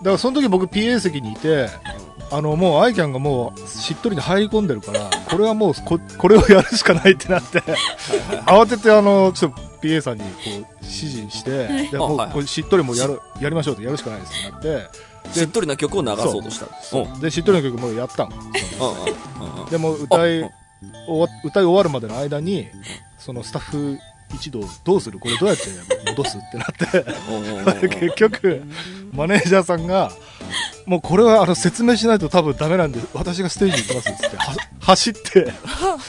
[0.00, 1.68] だからその時僕 PA 席にいて
[2.30, 7.60] あのもうアイキャンがもうしっとりに入り込んでるからこれはもうここれをやるしかないってなって
[8.46, 10.48] 慌ててあのちょっと PA さんにこう
[10.80, 12.32] 指示してでもうはいはい。
[12.34, 14.82] これしっとりもやるやりましょうってやるしかないですってなっ
[15.32, 16.66] てしっとりな曲を流そうとした。
[16.96, 17.12] うん。
[17.12, 17.16] う。
[17.16, 17.20] ん。
[17.20, 20.50] でしっとりの曲もうやったんうんでも歌いうん。
[21.06, 22.68] 終わ歌い終わるまでの間に
[23.20, 23.98] そのスタッフ
[24.34, 25.18] 一同どうする？
[25.18, 25.64] これどうやって
[26.10, 26.38] 戻す？
[26.38, 27.88] ってなって。
[27.88, 28.62] 結局
[29.12, 30.10] マネージャーさんが
[30.86, 35.52] もうこれはあの説明しないと多分ダメなんで私がステージ行きますっつっては 走って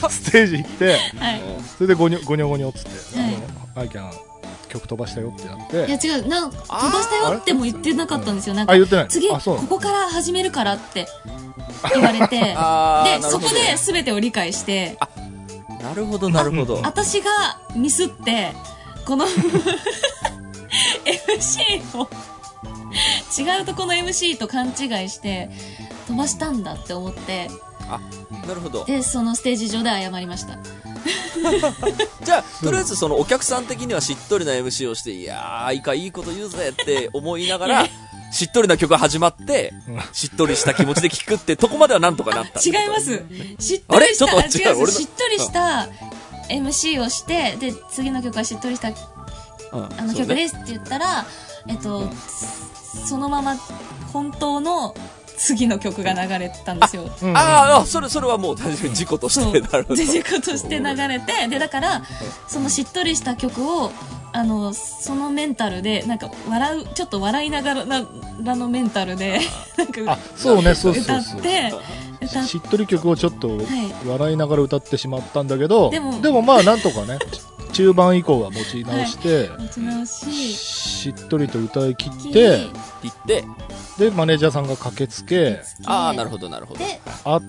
[0.08, 1.40] ステージ行ってはい。
[1.76, 3.34] それでゴニョゴニョゴニョっつって、はい。
[3.34, 4.12] あのアイキャン
[4.68, 5.76] 曲飛ばしたよってなって。
[5.86, 8.54] いや違う、なんか、飛ばしたよっても言ってなかったんですよ。
[8.54, 9.08] なんかあ、言ってない。
[9.08, 11.06] 次、ここから始めるからって
[11.92, 12.56] 言われて、 で、
[13.28, 14.96] そこで全てを理解して、
[15.82, 16.80] なるほど、なるほど。
[16.82, 18.52] 私がミスって、
[19.04, 19.26] この
[21.04, 22.08] MC を、
[23.38, 24.70] 違うとこの MC と勘違
[25.04, 25.50] いして、
[26.06, 27.50] 飛ばしたんだって思って、
[27.88, 28.00] あ、
[28.46, 28.84] なるほど。
[28.84, 30.58] で、そのステージ上で謝りました。
[32.22, 37.86] じゃあ、とりあえずそのお客さん的にはしっとりな MC をして、いやー、いいかいいこと言うぜって思いながら、
[38.32, 39.72] しっとりな曲が始まって、
[40.12, 42.60] しっとりした気持ちで聴くってとこまではなんとかなった。
[42.60, 43.22] 違います。
[43.58, 44.82] しっとりした、あれちょっと違う違う。
[44.82, 45.88] 俺のしっとりした
[46.48, 48.94] MC をして、で、次の曲はしっとりしたうん。
[49.98, 51.26] あの曲ですって言ったら、
[51.68, 52.10] えっと、
[53.06, 53.56] そのまま
[54.12, 54.94] 本当の
[55.36, 57.10] 次の曲が流れたんですよ。
[57.22, 59.44] うんあそれ、それはもう確かに事故とそう。
[59.44, 59.96] してなるほど。
[59.96, 62.02] で、事故として流れて、で、だから、
[62.46, 63.90] そのしっとりした曲を、
[64.32, 68.02] あの、そのメンタルで、なんか、笑う、ちょっと笑いながらな
[68.42, 69.40] らのメンタルで、
[69.76, 71.40] なんか、あそうねそうそう歌そう。
[71.40, 71.74] って、
[72.22, 73.58] 歌っしっとり曲をちょっとはい。
[74.06, 77.18] 笑いながら歌ってしまったんだけど、でもまあなんとかね、
[77.72, 80.54] 中盤以降は持ち直して、持ち直し。
[80.54, 82.58] しっとりと歌い切っきて、
[83.02, 83.44] 言って、
[83.98, 86.78] で、マネージャーさんが駆けつけ、ああ、なるほど、なるほど。
[86.78, 87.40] であ、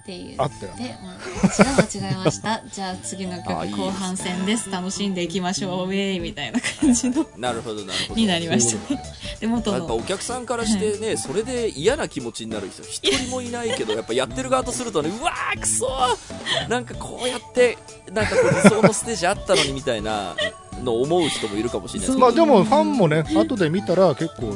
[0.00, 0.34] っていう。
[0.38, 2.62] あってなで、うん私が間違えました。
[2.72, 4.70] じゃあ次の曲後半戦です。
[4.70, 5.88] 楽しんでいきましょう。
[5.88, 7.26] ウェイみたいな感じの。
[7.36, 8.20] なるほど、なるほど。
[8.20, 8.94] になりました。
[8.94, 9.02] ね
[9.40, 9.78] で元の。
[9.78, 16.68] やっぱお客さんからしてね、それで嫌な気持ちになる人一人もいないけどやっぱやってる側とするとねうわーくそー。
[16.68, 17.78] なんかこうやって
[18.12, 20.34] なんか理想のステージあったのにみたいな
[20.82, 22.20] のを思う人もいるかもしれないですけど。
[22.20, 24.52] まあでもファンもね、後で見たら結構、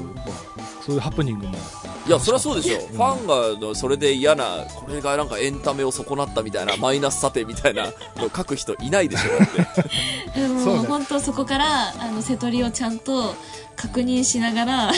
[0.84, 1.54] そういうハプニングも、
[2.06, 7.84] いやそりゃそうでしょ、ファンがそれで嫌なこれがなんかエンタメを損なったみたいな マイナス査定みたいな
[8.16, 9.88] のを書く人いないでしょだって。
[10.40, 13.34] でも本当そこからあの瀬戸りをちゃんと
[13.76, 14.92] 確認しながら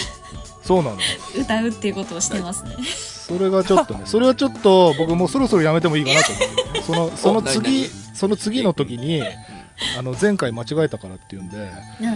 [0.65, 0.97] そうなの。
[1.39, 2.71] 歌うっていうことをしてますね。
[2.85, 9.23] それがちょっとね、 それはちょっと僕もうそろそろやめてもいいかなと思って、その、その次何、その次の時に、
[9.99, 11.65] あの、前回間違えたからっていうんで、は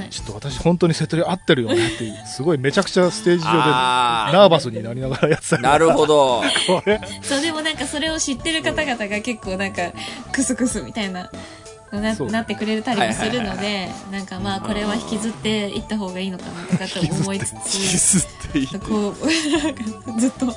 [0.04, 0.08] い。
[0.10, 5.58] ちょっと私本当に瀬戸り合ってるよねっていう、すごいめちゃくちゃステージ上でナーバスになりながらやってた。
[5.58, 6.42] なるほど。
[6.66, 9.92] これ、そうでもなんかそれを知ってる方々が結構なんか
[10.32, 11.30] クスクスみたいな
[11.92, 18.78] ななってくれたりもするのはいでなんかまあこれは引きずっていった方がいいのかなとかって思いつキつスって言って。
[18.78, 20.52] こうなんかずっと引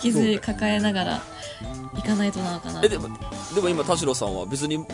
[0.00, 1.22] きずり抱えながら
[1.98, 2.80] いかないとなのかな。
[2.82, 3.08] えでも
[3.54, 4.86] でも今田代さんは別にもう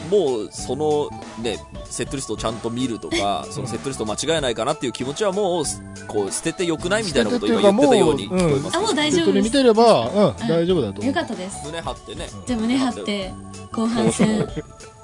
[0.51, 1.11] その
[1.43, 5.65] ねセットリストをちゃんと見るとかそのセットリストを間違えないかなっていう気持ちはもう
[6.09, 8.77] こう捨ててよくないみたいなことを今言ってたように聞こえます。
[8.77, 9.45] あもう大瀬戸り丈夫です。
[9.45, 11.07] 見てれば、うん、ん大丈夫だと思う。
[11.07, 11.21] よか。
[11.23, 11.67] ったです。
[11.67, 12.29] 胸張ってね。
[12.47, 13.35] じゃあ胸張って
[13.73, 14.49] 後半戦。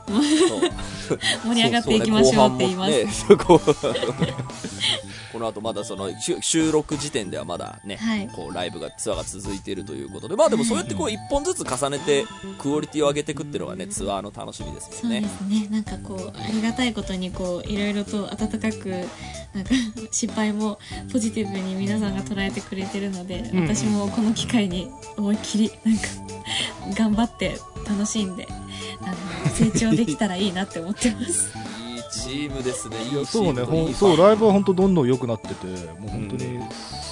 [0.13, 0.21] 盛
[1.55, 3.07] り上がっていきましょうって言います、ね
[5.33, 8.29] この後まだその収収録時点ではまだね、はい。
[8.29, 12.25] こうライブがツアーが続いているということでまあでもそうやってこう一本ずつ重ねて
[12.59, 15.69] クオリティを上げていくっていうのがねツアーの楽しみですそうですね。
[15.71, 18.89] なんかこうありがたいことにこういろいろと温かく
[19.55, 19.71] なんか
[20.11, 20.79] 失敗も
[21.13, 23.63] ポジティブに皆さんが捉えてくれてるので、うん。
[23.63, 26.03] 私もこの機会に思いっきりなんか
[26.97, 27.57] 頑張って
[27.89, 28.47] 楽しんで
[29.01, 31.53] あの成長できたらいいなって思ってます
[32.13, 32.97] チームですね。
[33.03, 36.61] いいそうねームといいほんそうライブは本当どんどん良くなっててもう本当に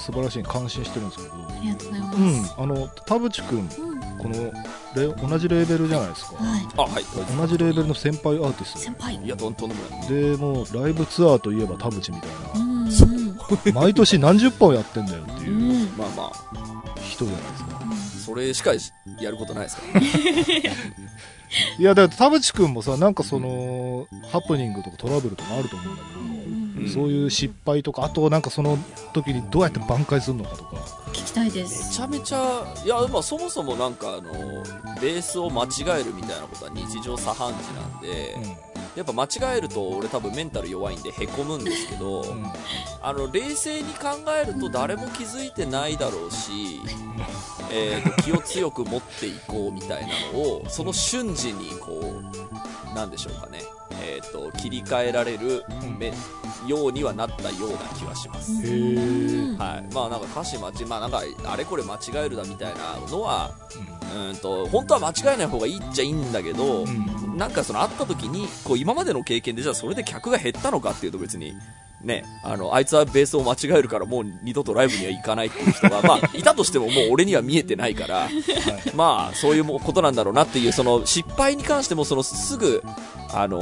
[0.01, 1.35] 素晴らしい感心してるんですけど。
[1.35, 2.17] ありがとうございます、
[2.57, 3.67] うんあの田淵君うん。
[4.17, 4.53] この
[4.95, 6.35] レ同じレーベルじゃないですか。
[6.35, 6.67] はい。
[6.77, 7.03] あはい。
[7.37, 9.15] 同じレーベルの先輩アーティス先輩。
[9.23, 10.07] いやどんとんでもない。
[10.07, 12.85] トでもうライブツアーといえば田淵みたいうんうん。
[12.85, 15.97] な毎年何十本やってんだよってういうん。
[15.97, 16.31] まあまあ。
[17.01, 17.81] 人じゃないですか。
[18.21, 18.71] それしか
[19.19, 20.07] やることないですからね
[21.77, 26.25] いやだから田淵君もさなんかそのハプニングとかトラブルとかあると思うんだけど、うん。
[26.25, 28.75] うんそういう失敗とかあとなんかその
[29.13, 30.77] 時にどうやって挽回するのかとか。
[31.11, 34.31] 聞きたいでめすちゃめちゃいやまあそもそもなんかあの
[35.01, 38.35] ベースを間違えるみたいなことは日常茶飯事なんで、
[38.95, 42.45] やっぱ間違えると俺多分メンタル弱いんでへこむんですけど、うん、うん
[43.01, 44.09] あの冷静に考
[44.41, 46.81] えると誰も気づいてないだろうし、
[47.71, 52.21] えーと気を強く持っていこうみたいなのをその瞬時にこ
[52.91, 53.59] うなんでしょうかね、
[54.03, 55.63] えー、と切り替えられる
[55.97, 56.13] め
[56.67, 58.51] ようにはなったような気はします。
[58.53, 64.00] はい、まあなんか歌詞間違まあなんかあれこれ間違えるだみたいなのはうん
[64.41, 67.37] と本当は間違えない方がいいっちゃいいんだけど、うん。
[67.37, 71.55] なんかその会った時にこう今までの経験でじゃあそれで客が減ったのかっていうと別に
[72.03, 78.29] ねあのあいつはベースを間違えるからもう二度とライブには行かないっていう人がまあいたとしてももう俺には見えてないから
[78.95, 82.83] まあそういうもことなんだろうなっていうその失敗に関してもそのすぐ
[83.33, 83.61] あの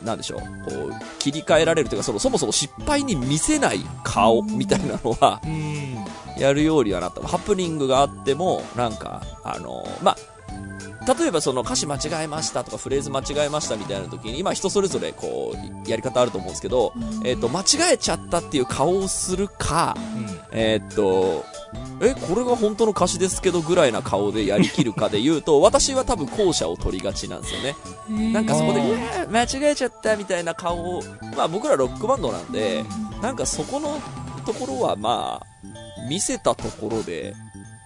[0.00, 0.46] ーなんでしょうこ
[0.86, 6.04] う切り替えられるというかそのそもそも失敗に見せない顔みたいなのはうん。
[6.40, 7.20] やるようにはなった。
[7.20, 10.16] ハプニングがあってもなんかあのまあ
[11.06, 16.92] 例えばその歌詞間違えましたとかフレーズ間違えましたみたいな時に今人それぞれこうやり方あると思うんですけど、
[17.24, 19.96] えっと間違えちゃったっていう顔をするか
[20.52, 21.44] えっと
[22.00, 28.32] えこれが本当の歌詞ですけどぐらいな顔でやりきるかで言うと私は多分後者を取りがちなんですよね。
[28.32, 28.80] なんかそこで
[29.30, 31.02] 間違えちゃったみたいな顔を
[31.36, 32.84] まあ僕らロックバンドなんで
[33.20, 34.00] なんかそこの
[34.44, 35.46] ところはまあ
[36.08, 37.34] 見せたところで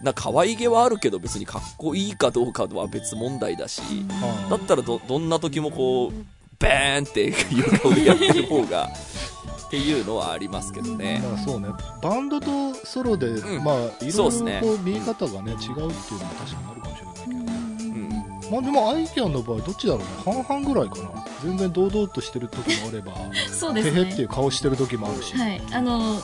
[0.03, 3.83] な可愛げはあるけど別にかっこいいかどうかは別問題だし
[4.23, 6.13] あだったらどどんな時もこう
[6.59, 8.91] バーンっていう顔でやってる方が
[9.67, 11.21] っていうのはありますけどね。
[11.25, 11.69] まあそうね。
[12.01, 13.65] バンドとソロで、ん。
[13.65, 14.61] まあいろいそうっすね。
[14.63, 18.09] ろこう見え方がね違うっていうのも確かにあるかもしれないけど、うん。
[18.53, 20.45] まあでもアイキャンの場合どっちだろうね。
[20.47, 21.25] 半々ぐらいかな。
[21.43, 23.13] 全然堂々としてる時もあれば
[23.53, 24.05] そうですね。
[24.05, 25.61] てへっていう顔してる時もあるし、はい。
[25.73, 26.23] あの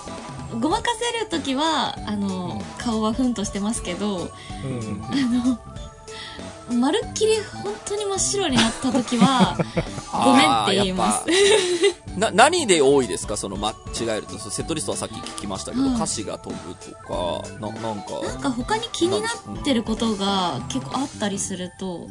[0.61, 4.17] ごまかせる時はあの顔はふんとしてますけど
[4.65, 9.57] うんあのまるっきり本当に真っ白になった時は
[10.25, 11.25] ごめんって言います。
[12.17, 13.37] な、何で多いですか？
[13.37, 13.75] その間違
[14.09, 14.39] えると。
[14.39, 18.21] セットリストはさっき聞きましたけど、はい歌詞が飛ぶとか、な、なんか。
[18.25, 22.07] なんか他に気になってることが結構あったりすると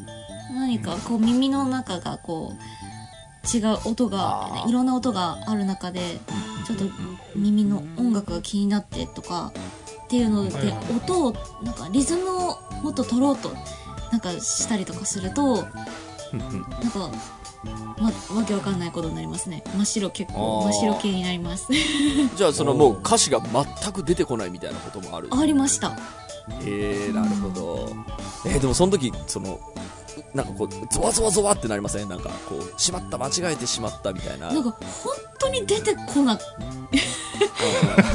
[0.54, 6.20] 何かこう耳の中がこう違う音がいろんな音がある中で
[6.76, 6.96] ちょっと
[7.36, 9.52] 耳の音楽が気になってとか
[10.06, 13.52] っていうのではいはい音をなんかリズムをもっと取ろうと
[14.12, 15.70] なんかしたりとかするとなん
[16.92, 17.12] か
[18.00, 19.64] ま、わけわかんないことになりますね。
[19.76, 21.68] 真っ白結構真っ白系になります。
[22.36, 25.28] じゃあそのもう歌詞が全く出てこないみたいなこともある。
[25.32, 25.96] ありました。
[26.62, 27.90] えー、なるほど。
[28.46, 29.60] えー、でもその時、その、
[30.34, 32.10] なんかこう、ゾワゾワゾワってなりません？
[32.10, 34.52] なんかこう、しまった、間違えてしまったみたいな。
[34.52, 36.38] なんか本当に出てこな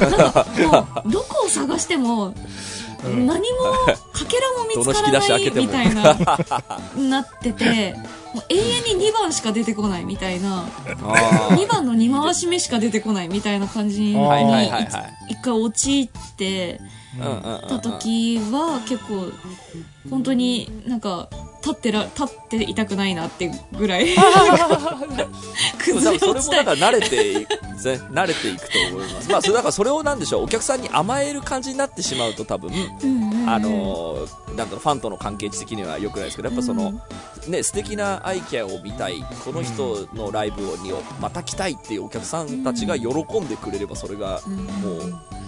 [0.01, 2.33] なんかもうどこを探しても
[3.05, 3.25] うん。
[3.27, 3.57] 何も
[4.13, 6.17] かけらも見つからないみたいな
[6.97, 7.95] なってて
[8.33, 10.65] もう永遠に2番しか出てこないみたいな
[11.03, 11.57] あー。
[11.57, 14.13] 2番の2回し目しか出てこないみたいな感じに。
[15.29, 16.79] 一回陥って
[17.67, 19.31] た時は結構
[20.09, 21.29] 本当になんか
[21.61, 24.09] 立ってら立っていたくないなってぐらい。
[25.79, 27.57] 崩れそれも落ちたいだから慣れていく、ね、
[28.11, 29.31] 慣れていくと思います。
[29.31, 33.49] まあ、それだからそれをなんでしょう、お客さんに甘える感じになってしまうと多分、うんうんうん。
[33.49, 36.99] あのーなんだろう、ファンとの関係値的には良くないですけど、やっぱその、
[37.47, 40.91] ね、素敵なアイキャを見たい、この人のライブに
[41.21, 44.95] また来たいっていうお客さんたちが喜んでくれれば、それがうんも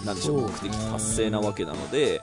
[0.02, 2.22] う、なんでしょう、目的達成なわけなので、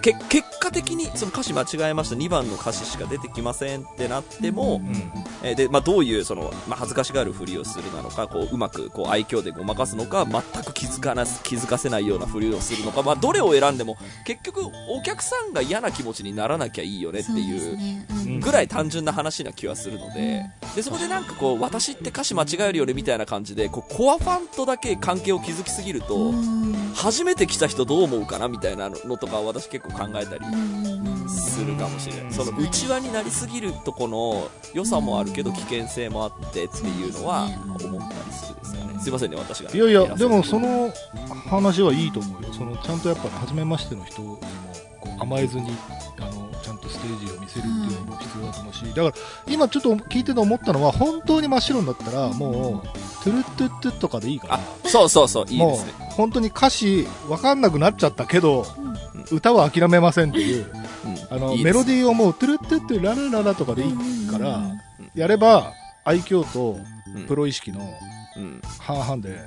[0.00, 0.18] 結
[0.60, 26.70] 果的にその歌詞間違えました、2番の歌詞しか出てきませんってなっても、うんえーで、まあ、どういうその、まあ、恥ずかしがるふりをするなのか、こう、うまく、こう、愛嬌でごまかすのか、全く気づかなす、気づかせないようなふりをするのか、まあ、どれを選んでも、結局、お客さんが嫌な気持ちにならなきゃいいよねっていう、ぐらい単純な話な気はするので、で、そこでなんかこう、私って歌詞間違えるよねみたいな感じで、こう、コアファンとだけ関係を築きすぎると、うん。
[26.94, 39.00] 初めて来た人どう思うかなみたいなのとか私結構考えたりうんするかもしれない、うんその内輪になりすぎるとこの良さもあるけど危険性もあってっていうのは思ったりするですかね。
[39.00, 39.70] すいませんね私が。
[39.70, 40.92] いやいや、でも偉その
[41.48, 42.52] 話はいいと思うよ。
[42.52, 44.36] そのちゃんとやっぱね、初めましての人にも
[45.00, 45.70] こう甘えずに、
[46.18, 49.12] あの、ちゃんとステージを見せるっていうのも必要だと思うし、だから
[49.48, 52.88] 今ちょっと聞いてて思ったのは、本当に真っ白になったら、もう、
[53.24, 54.54] トゥルットゥットゥッとかでいいから。
[54.54, 55.92] あ、そうそうそういいもですね。
[55.98, 59.36] う、本当に歌詞わかんなくなっちゃったけど、うん。
[59.36, 60.79] 歌は諦めませんっていう、うん
[61.30, 64.80] あの、メロディーをもう、トゥルットゥットゥララララとかでいいから、うん。
[65.14, 65.72] やれば、
[66.04, 66.78] 愛嬌と
[67.14, 67.26] うん。
[67.26, 67.80] プロ意識の
[68.36, 68.62] うん。
[68.78, 69.40] 半々で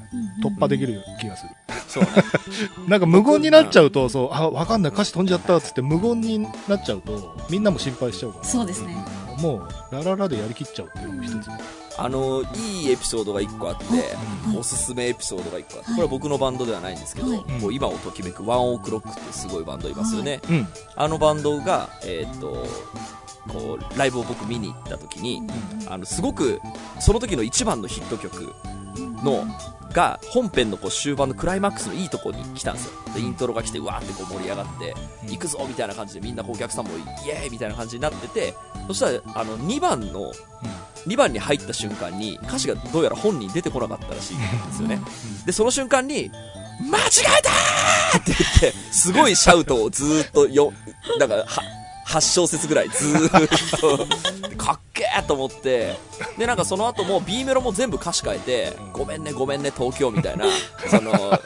[0.44, 1.52] 突破できる気がする。
[1.88, 2.10] そうね。
[2.88, 8.46] なんか無言になっちゃうと、そう、あ、わかんない、歌詞飛んじゃったっつって無言になっちゃうと、みんなも心配しちゃうから。
[8.46, 8.96] そうですね。
[9.40, 11.50] もう、ラララでやりきっちゃうっていうのも一つ。
[11.98, 13.86] あのいいエピソードが1個あって
[14.48, 17.62] うんおすすめエピソードが1個あってこれは僕のバンドではないんですけど、はい。
[17.62, 20.68] こう今をときめくワンオクロックってすごいバンドいますよね、うん。
[20.96, 22.66] あのバンドがえーっと
[23.48, 25.42] こうライブを僕見に行った時に、
[25.90, 26.62] あのすごく
[27.00, 28.54] その時の一番のヒット曲
[29.24, 29.46] の
[29.94, 32.92] が本編のこう終盤のクライマックスのいいとこに来たんですよ。
[33.14, 34.96] でイントロが来てうわーってこう盛り上がって
[35.28, 36.92] 行くぞみたいな感じでみんなこうお客さんも
[37.26, 38.56] イエーイみたいな感じになってて
[38.88, 40.32] そしたらあの2番の
[41.08, 45.00] 2番に入った瞬間に歌詞がどうやら本人出てこなかったらしいんですよね。
[45.46, 46.32] でその瞬間に
[46.90, 47.02] 間違
[47.40, 50.74] えたーって言ってすごいシャウトをずーっとよ
[51.20, 51.46] なんかは
[52.08, 54.06] 8小節ぐらいずーっと
[54.58, 55.96] かっけーと思って。
[56.38, 60.46] でなんかその後も B メロも全部歌詞変えて「ごめんねごめんね東京」みたいな。
[60.90, 61.40] その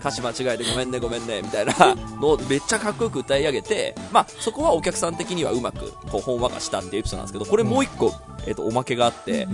[0.00, 1.74] 歌詞間違えてごめんねごめんねみたいな。
[2.20, 8.14] のをめっちゃかっこよく歌い上げてまあそこはお客さん的にはうまくこうほんわかしたっていうエピソードなんですけどこれもう一個、
[8.46, 9.48] えっとおまけがあって、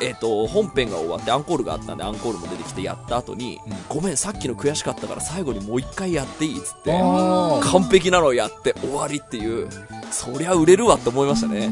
[0.00, 3.72] えっと本編が終わってアンコールがあったんでアンコールも出てきてやった後に、うん。
[3.88, 9.61] ごめんさっきの悔しかったから最後にもう一回やっていいっつって完璧なのをやって終わりっていう
[10.10, 11.70] そりゃ売れるわって思いましたね、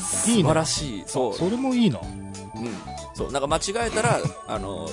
[0.00, 0.48] 素いいね。
[0.48, 1.04] 晴らしい。
[1.06, 1.34] そう。
[1.34, 1.98] それもいいな。
[2.00, 2.72] うん、
[3.14, 3.32] そう。
[3.32, 4.88] なんか間違えたらあの、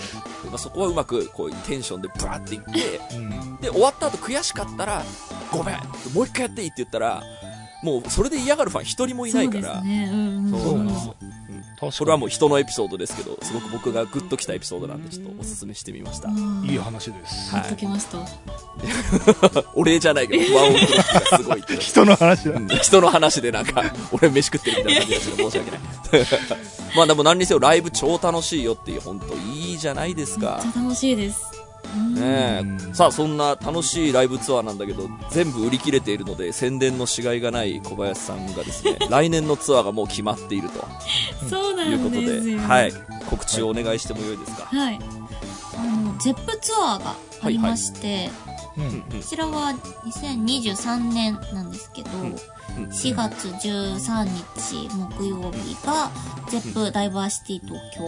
[0.49, 3.57] まあ、そこはうまくこうテンションでブワーっていってうん。
[3.57, 5.03] で終わった後悔しかったら
[5.51, 5.75] ごめん
[6.13, 7.23] もう一回やっていいって言ったら
[7.83, 9.61] もうそれで嫌がるファン一人もいないから。
[9.61, 10.09] そうですね。
[10.11, 10.61] うんうん。
[10.61, 11.15] そうなんですよ
[11.77, 11.91] 確かに。
[11.91, 16.29] それはもう人のエピソードですけどすごく僕がグッときたエピソードなんでちょっとおすすめしてみました。
[16.29, 17.55] いい話です。
[17.55, 17.61] はい。
[17.61, 18.17] グッときました。
[19.75, 22.51] お礼じゃないけどワンオクロックがすごい 人の話だ。
[22.51, 22.59] う。
[22.59, 22.67] ん。
[22.67, 25.81] 人の話でなんか 俺飯食ってるみたいな感じですけど申し訳ない。
[26.95, 30.61] まあでも何にせよライブ超楽しいよっていう本当いいじゃないですか。
[30.63, 31.56] めっちゃ楽しいです
[31.95, 32.89] ねうん。
[32.91, 40.87] えさあそんな楽しいライブツアーなんだけど全部売り切れているので宣伝のしがいがない小林さんがですね 来年のツアーがもう決まっていると。
[41.49, 42.93] そうないうことんではい。
[43.29, 44.99] 告知をお願いしてもよいですか、はい。
[45.75, 48.29] あの、ゼップツアーがありまして、
[48.77, 49.01] うんうんうん。
[49.01, 49.73] こちらは
[50.05, 52.35] 2023年なんですけど、うん
[52.91, 54.23] 4月13
[54.55, 56.11] 日木曜日が
[56.49, 58.03] Zepp DiverCity 東京。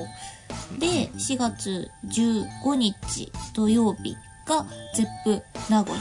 [0.78, 4.16] で、4月15日土曜日
[4.46, 6.00] が Zepp 名古屋。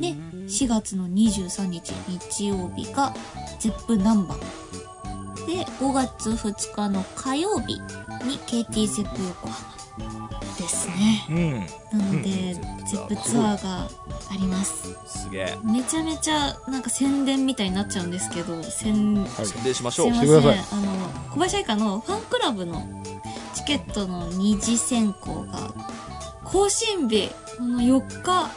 [0.00, 0.14] で、
[0.46, 3.14] 4月の23日日曜日が
[3.58, 4.34] Zepp なんば。
[5.46, 7.74] で、5月2日の火曜日
[8.24, 11.26] に KT ゼップ横浜ですね。
[11.30, 11.98] うん。
[11.98, 12.84] なので、うん。
[12.86, 13.88] Zepp ツアーがあ
[14.36, 14.96] ります。
[15.06, 15.58] すげえ。
[15.64, 19.46] めちゃめちゃなんか宣伝みたいになっちゃうんですけど、宣、はい。
[19.46, 20.32] 宣伝しましょすいうません。
[20.32, 20.92] あの、
[21.30, 22.86] 小林愛花のファンクラブの
[23.54, 25.72] チケットの二次選考が、
[26.44, 28.50] 更新日、この4日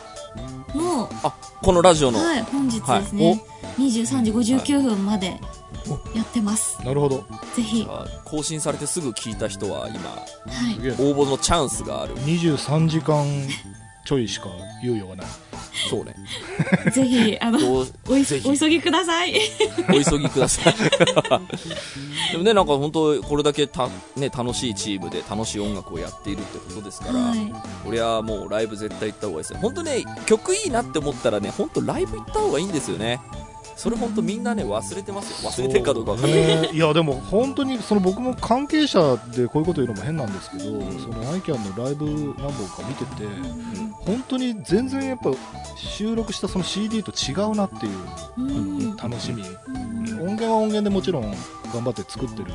[0.76, 3.44] の、あこのラジオの、はい、本日ですね、
[3.78, 5.40] 23時59分まで
[6.16, 6.84] やってます。
[6.84, 7.26] なるほど。
[7.56, 10.18] ぜひ、あ更新されてすぐ聞いた人は今は
[10.72, 10.92] い。
[10.92, 12.16] 応募のチャンスがある。
[12.18, 13.26] 23時間
[14.06, 14.48] ちょいしか
[14.82, 15.28] 猶予がない。
[15.90, 16.16] そうね。
[16.92, 17.60] ぜひ、あの、
[18.10, 18.50] おいぜひ。
[18.50, 19.36] お急ぎください。
[19.90, 20.74] お急ぎください。
[22.32, 27.54] でもねなんか本当これだけた、ね、楽しいチームで楽しい音楽をやっているってことですから、はい。
[27.84, 29.60] これはもうライブ絶対行った方がいいですね。
[29.60, 33.20] 本当ね曲いいなって思ったらね本当ライブ行った方がいいんですよね
[33.78, 35.52] それ本当みんなね忘れてますよ。
[35.52, 36.42] 忘れてるかどうかわかんない。
[36.42, 36.70] ね。
[36.74, 41.00] いやでも本当にその僕も関係者でこういうこと言うのも変なんですけど、ん。
[41.00, 42.06] そのアイキャンのライブ
[42.40, 43.92] 何本か見てて、ん。
[43.92, 45.32] 本当に全然やっぱ
[45.76, 47.94] 収録したその CD と違うなっていう、
[48.40, 48.96] うん。
[48.98, 50.22] 楽しみ、うん。
[50.22, 51.32] 音源は音源でもちろん
[51.72, 52.52] 頑張って作ってる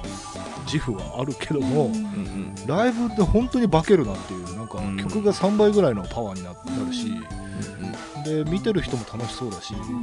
[0.67, 2.55] 自負はあるけども、うん。
[2.67, 4.97] ライブって本当に化けるなっていうなんかうん。
[4.97, 8.41] 曲が3倍ぐらいのパワーにななるし、うん。
[8.41, 8.45] うん。
[8.45, 10.03] で見てる人も楽しそうだし、うん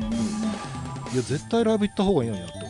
[1.14, 2.70] いや絶対ライブ行った方がいいのになって思う。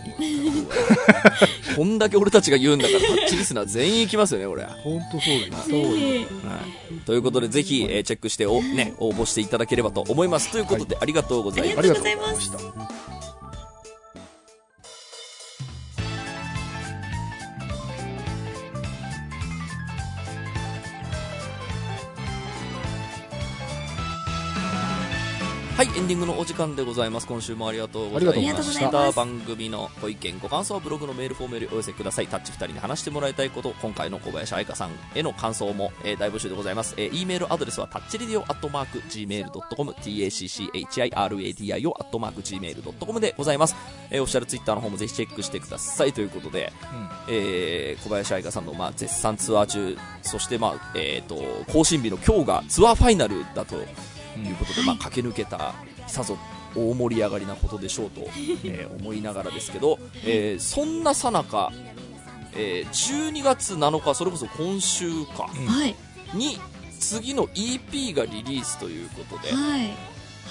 [1.76, 6.60] こんだけ俺たちが言うんだからタッチリスナー全員行きますよね俺本当そうだよ行った方がいいぜは
[6.92, 10.52] い、ということでぜひ、えーチェックしてお、ね、応募していただければと思います。
[10.52, 13.09] ということで、ありがとうございますありがとうございますありがとうございました
[25.80, 27.28] はいエンディングのお時間でございます。
[27.28, 32.28] 今週もありがとうございまありがとうございした番組のご意見ご感想はブログのメールフォームよりお寄せください。
[32.28, 43.78] タッチ2人に話してもらいたいこと今回の小林愛香さんへの感想も、えー大募集でございます、えー、E メールアドレスはタッチレディオアットマーク Gmail.com TACCHIRADIO アットマーク Gmail.com でございます、
[44.10, 46.12] えーオフィシャルツイッターの方もぜひチェックしてください。
[46.12, 46.74] ということで、
[47.30, 49.98] えー小林愛香さんの、まあ、絶賛ツアー中。
[50.24, 51.38] そして、まあえー、と
[51.72, 53.78] 更新日の今日がツアーファイナルだと
[54.48, 55.74] いうことで、まあ、駆け抜けた
[56.08, 56.38] さぞ
[56.76, 58.22] 大盛り上がりなことでしょうと、
[58.64, 61.72] えー思いながらですけど、えーそんなさなか、
[62.54, 62.90] えー
[63.32, 65.50] 12月7日それこそ今週か
[66.34, 66.60] に
[67.00, 69.90] 次の EP がリリースということで、はい。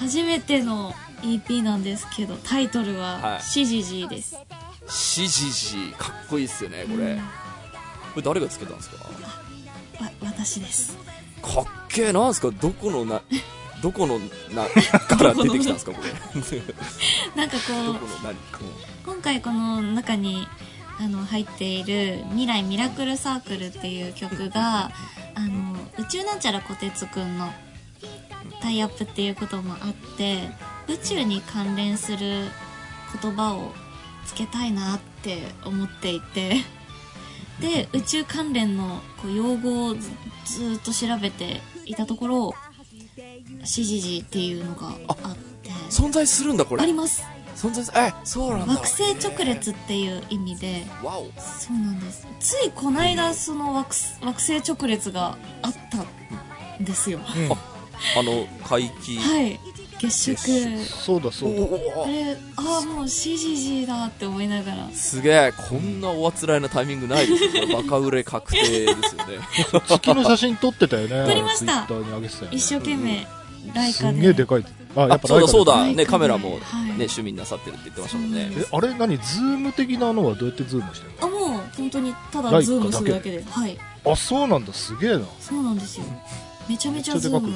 [0.01, 4.37] 初めての EP なんですけどタイトルははい「シジジー」です、
[4.89, 7.19] しじじかっこいいっすよねこれ、うん。
[7.19, 7.23] こ
[8.17, 9.05] れ誰がつけたんですか？
[10.01, 10.97] わ私です。
[11.43, 12.51] かっけえなんすか？
[12.53, 13.23] どこのな
[13.83, 14.67] どこのな
[15.17, 16.11] から出てきたんですかこれ。
[17.37, 17.97] なんかこう
[19.05, 20.47] 今回この中に
[21.01, 24.91] あの入っている「未来ミラクルサークル」っていう曲が
[25.35, 27.53] あの宇宙なんちゃらこてつくんの
[28.61, 30.51] タイアップっていうこともあって
[30.89, 32.47] 宇宙に関連する
[33.23, 33.73] 言葉を
[34.27, 36.65] つけたいなって思っていて
[37.61, 40.11] で宇宙関連のこう用語をず
[40.45, 42.55] ずっと調べていたところ
[43.65, 45.49] 「シジジ」っていうのがあって。
[45.91, 46.83] 存在するんだこれ。
[46.83, 47.23] あります。
[47.57, 48.75] 存在すえそうなんだ。
[48.75, 50.87] 惑星直列っていう意味で。
[51.03, 51.25] わお。
[51.41, 52.27] そうなんです。
[52.39, 56.03] ついこの間その惑星惑星直列があった
[56.83, 57.19] んですよ。
[57.19, 57.53] うん。
[57.53, 59.19] あの怪奇。
[59.19, 59.59] はい。
[59.99, 60.85] 月食。
[60.85, 62.05] そうだそうだ。
[62.05, 64.89] あれああもう CGG だって思いながら。
[64.93, 69.39] すげえこんなおあつらいなタイミングないですよバカ売れ確定ですよね。
[69.89, 71.27] 月の写真撮ってたよね。
[71.27, 71.87] 撮りました。
[71.89, 72.57] ツイッターに上げてたよね。
[72.57, 73.27] 一生懸命
[73.75, 74.65] ライカでんげえでかい。
[74.97, 76.91] あやっあぱそうだそうだねカメラもね、はい。
[76.93, 78.51] 趣味になさってるって言ってましたもんね。
[78.57, 79.17] えあれ何？
[79.19, 83.43] ズーム的なのはどうやってズームしてるあもう本当にただズームするだけで。
[83.45, 83.79] はい。
[84.05, 85.21] のあそうなんだすげえな。
[85.41, 86.05] そうなんですよ。
[86.69, 87.49] めちゃめちゃズーム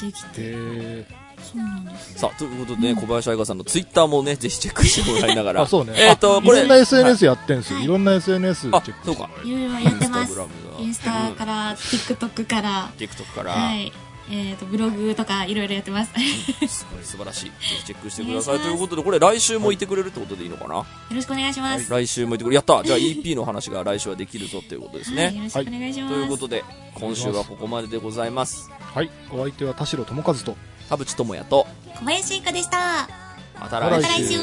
[0.00, 1.06] できてへ
[1.42, 5.62] そうなんですさあ、ということでね、小林愛香さんのツイッターもね、ぜひチェックしてもらいながら。
[5.62, 5.92] あ、そうね。
[5.96, 6.58] えっと、あこれ。
[6.58, 7.80] いろんな SNS ややってんすよ。
[7.80, 7.86] い。
[7.86, 9.28] ろんな SNS チェあック。、そうか。
[9.44, 10.32] いろいろやってます。
[10.32, 13.92] インスタグラムだインスタから、TikTok から、TikTok から、はい。
[14.30, 16.12] えっ、と、ブログとかいろいろやってます。
[16.14, 17.44] よすごい素晴らしい。
[17.46, 18.58] ぜひチェックしてください。
[18.60, 21.90] ということで、これ来週もいてくれるってことでいいのかな、ろしくお願いします。
[21.90, 22.54] 来週もいてくれる。
[22.54, 25.36] やったじゃあ EP の話が来週はできるぞっていうことですはい、ね。
[25.36, 26.14] よろしくお願いします。
[26.14, 26.64] ということで、
[26.94, 28.70] 今週はここまででございます。
[28.80, 29.10] はい。
[29.32, 30.56] お相手は田代智和と。
[30.88, 31.66] 田淵智也と、
[31.98, 33.08] 小林いかでした。
[33.60, 34.40] またまた来週。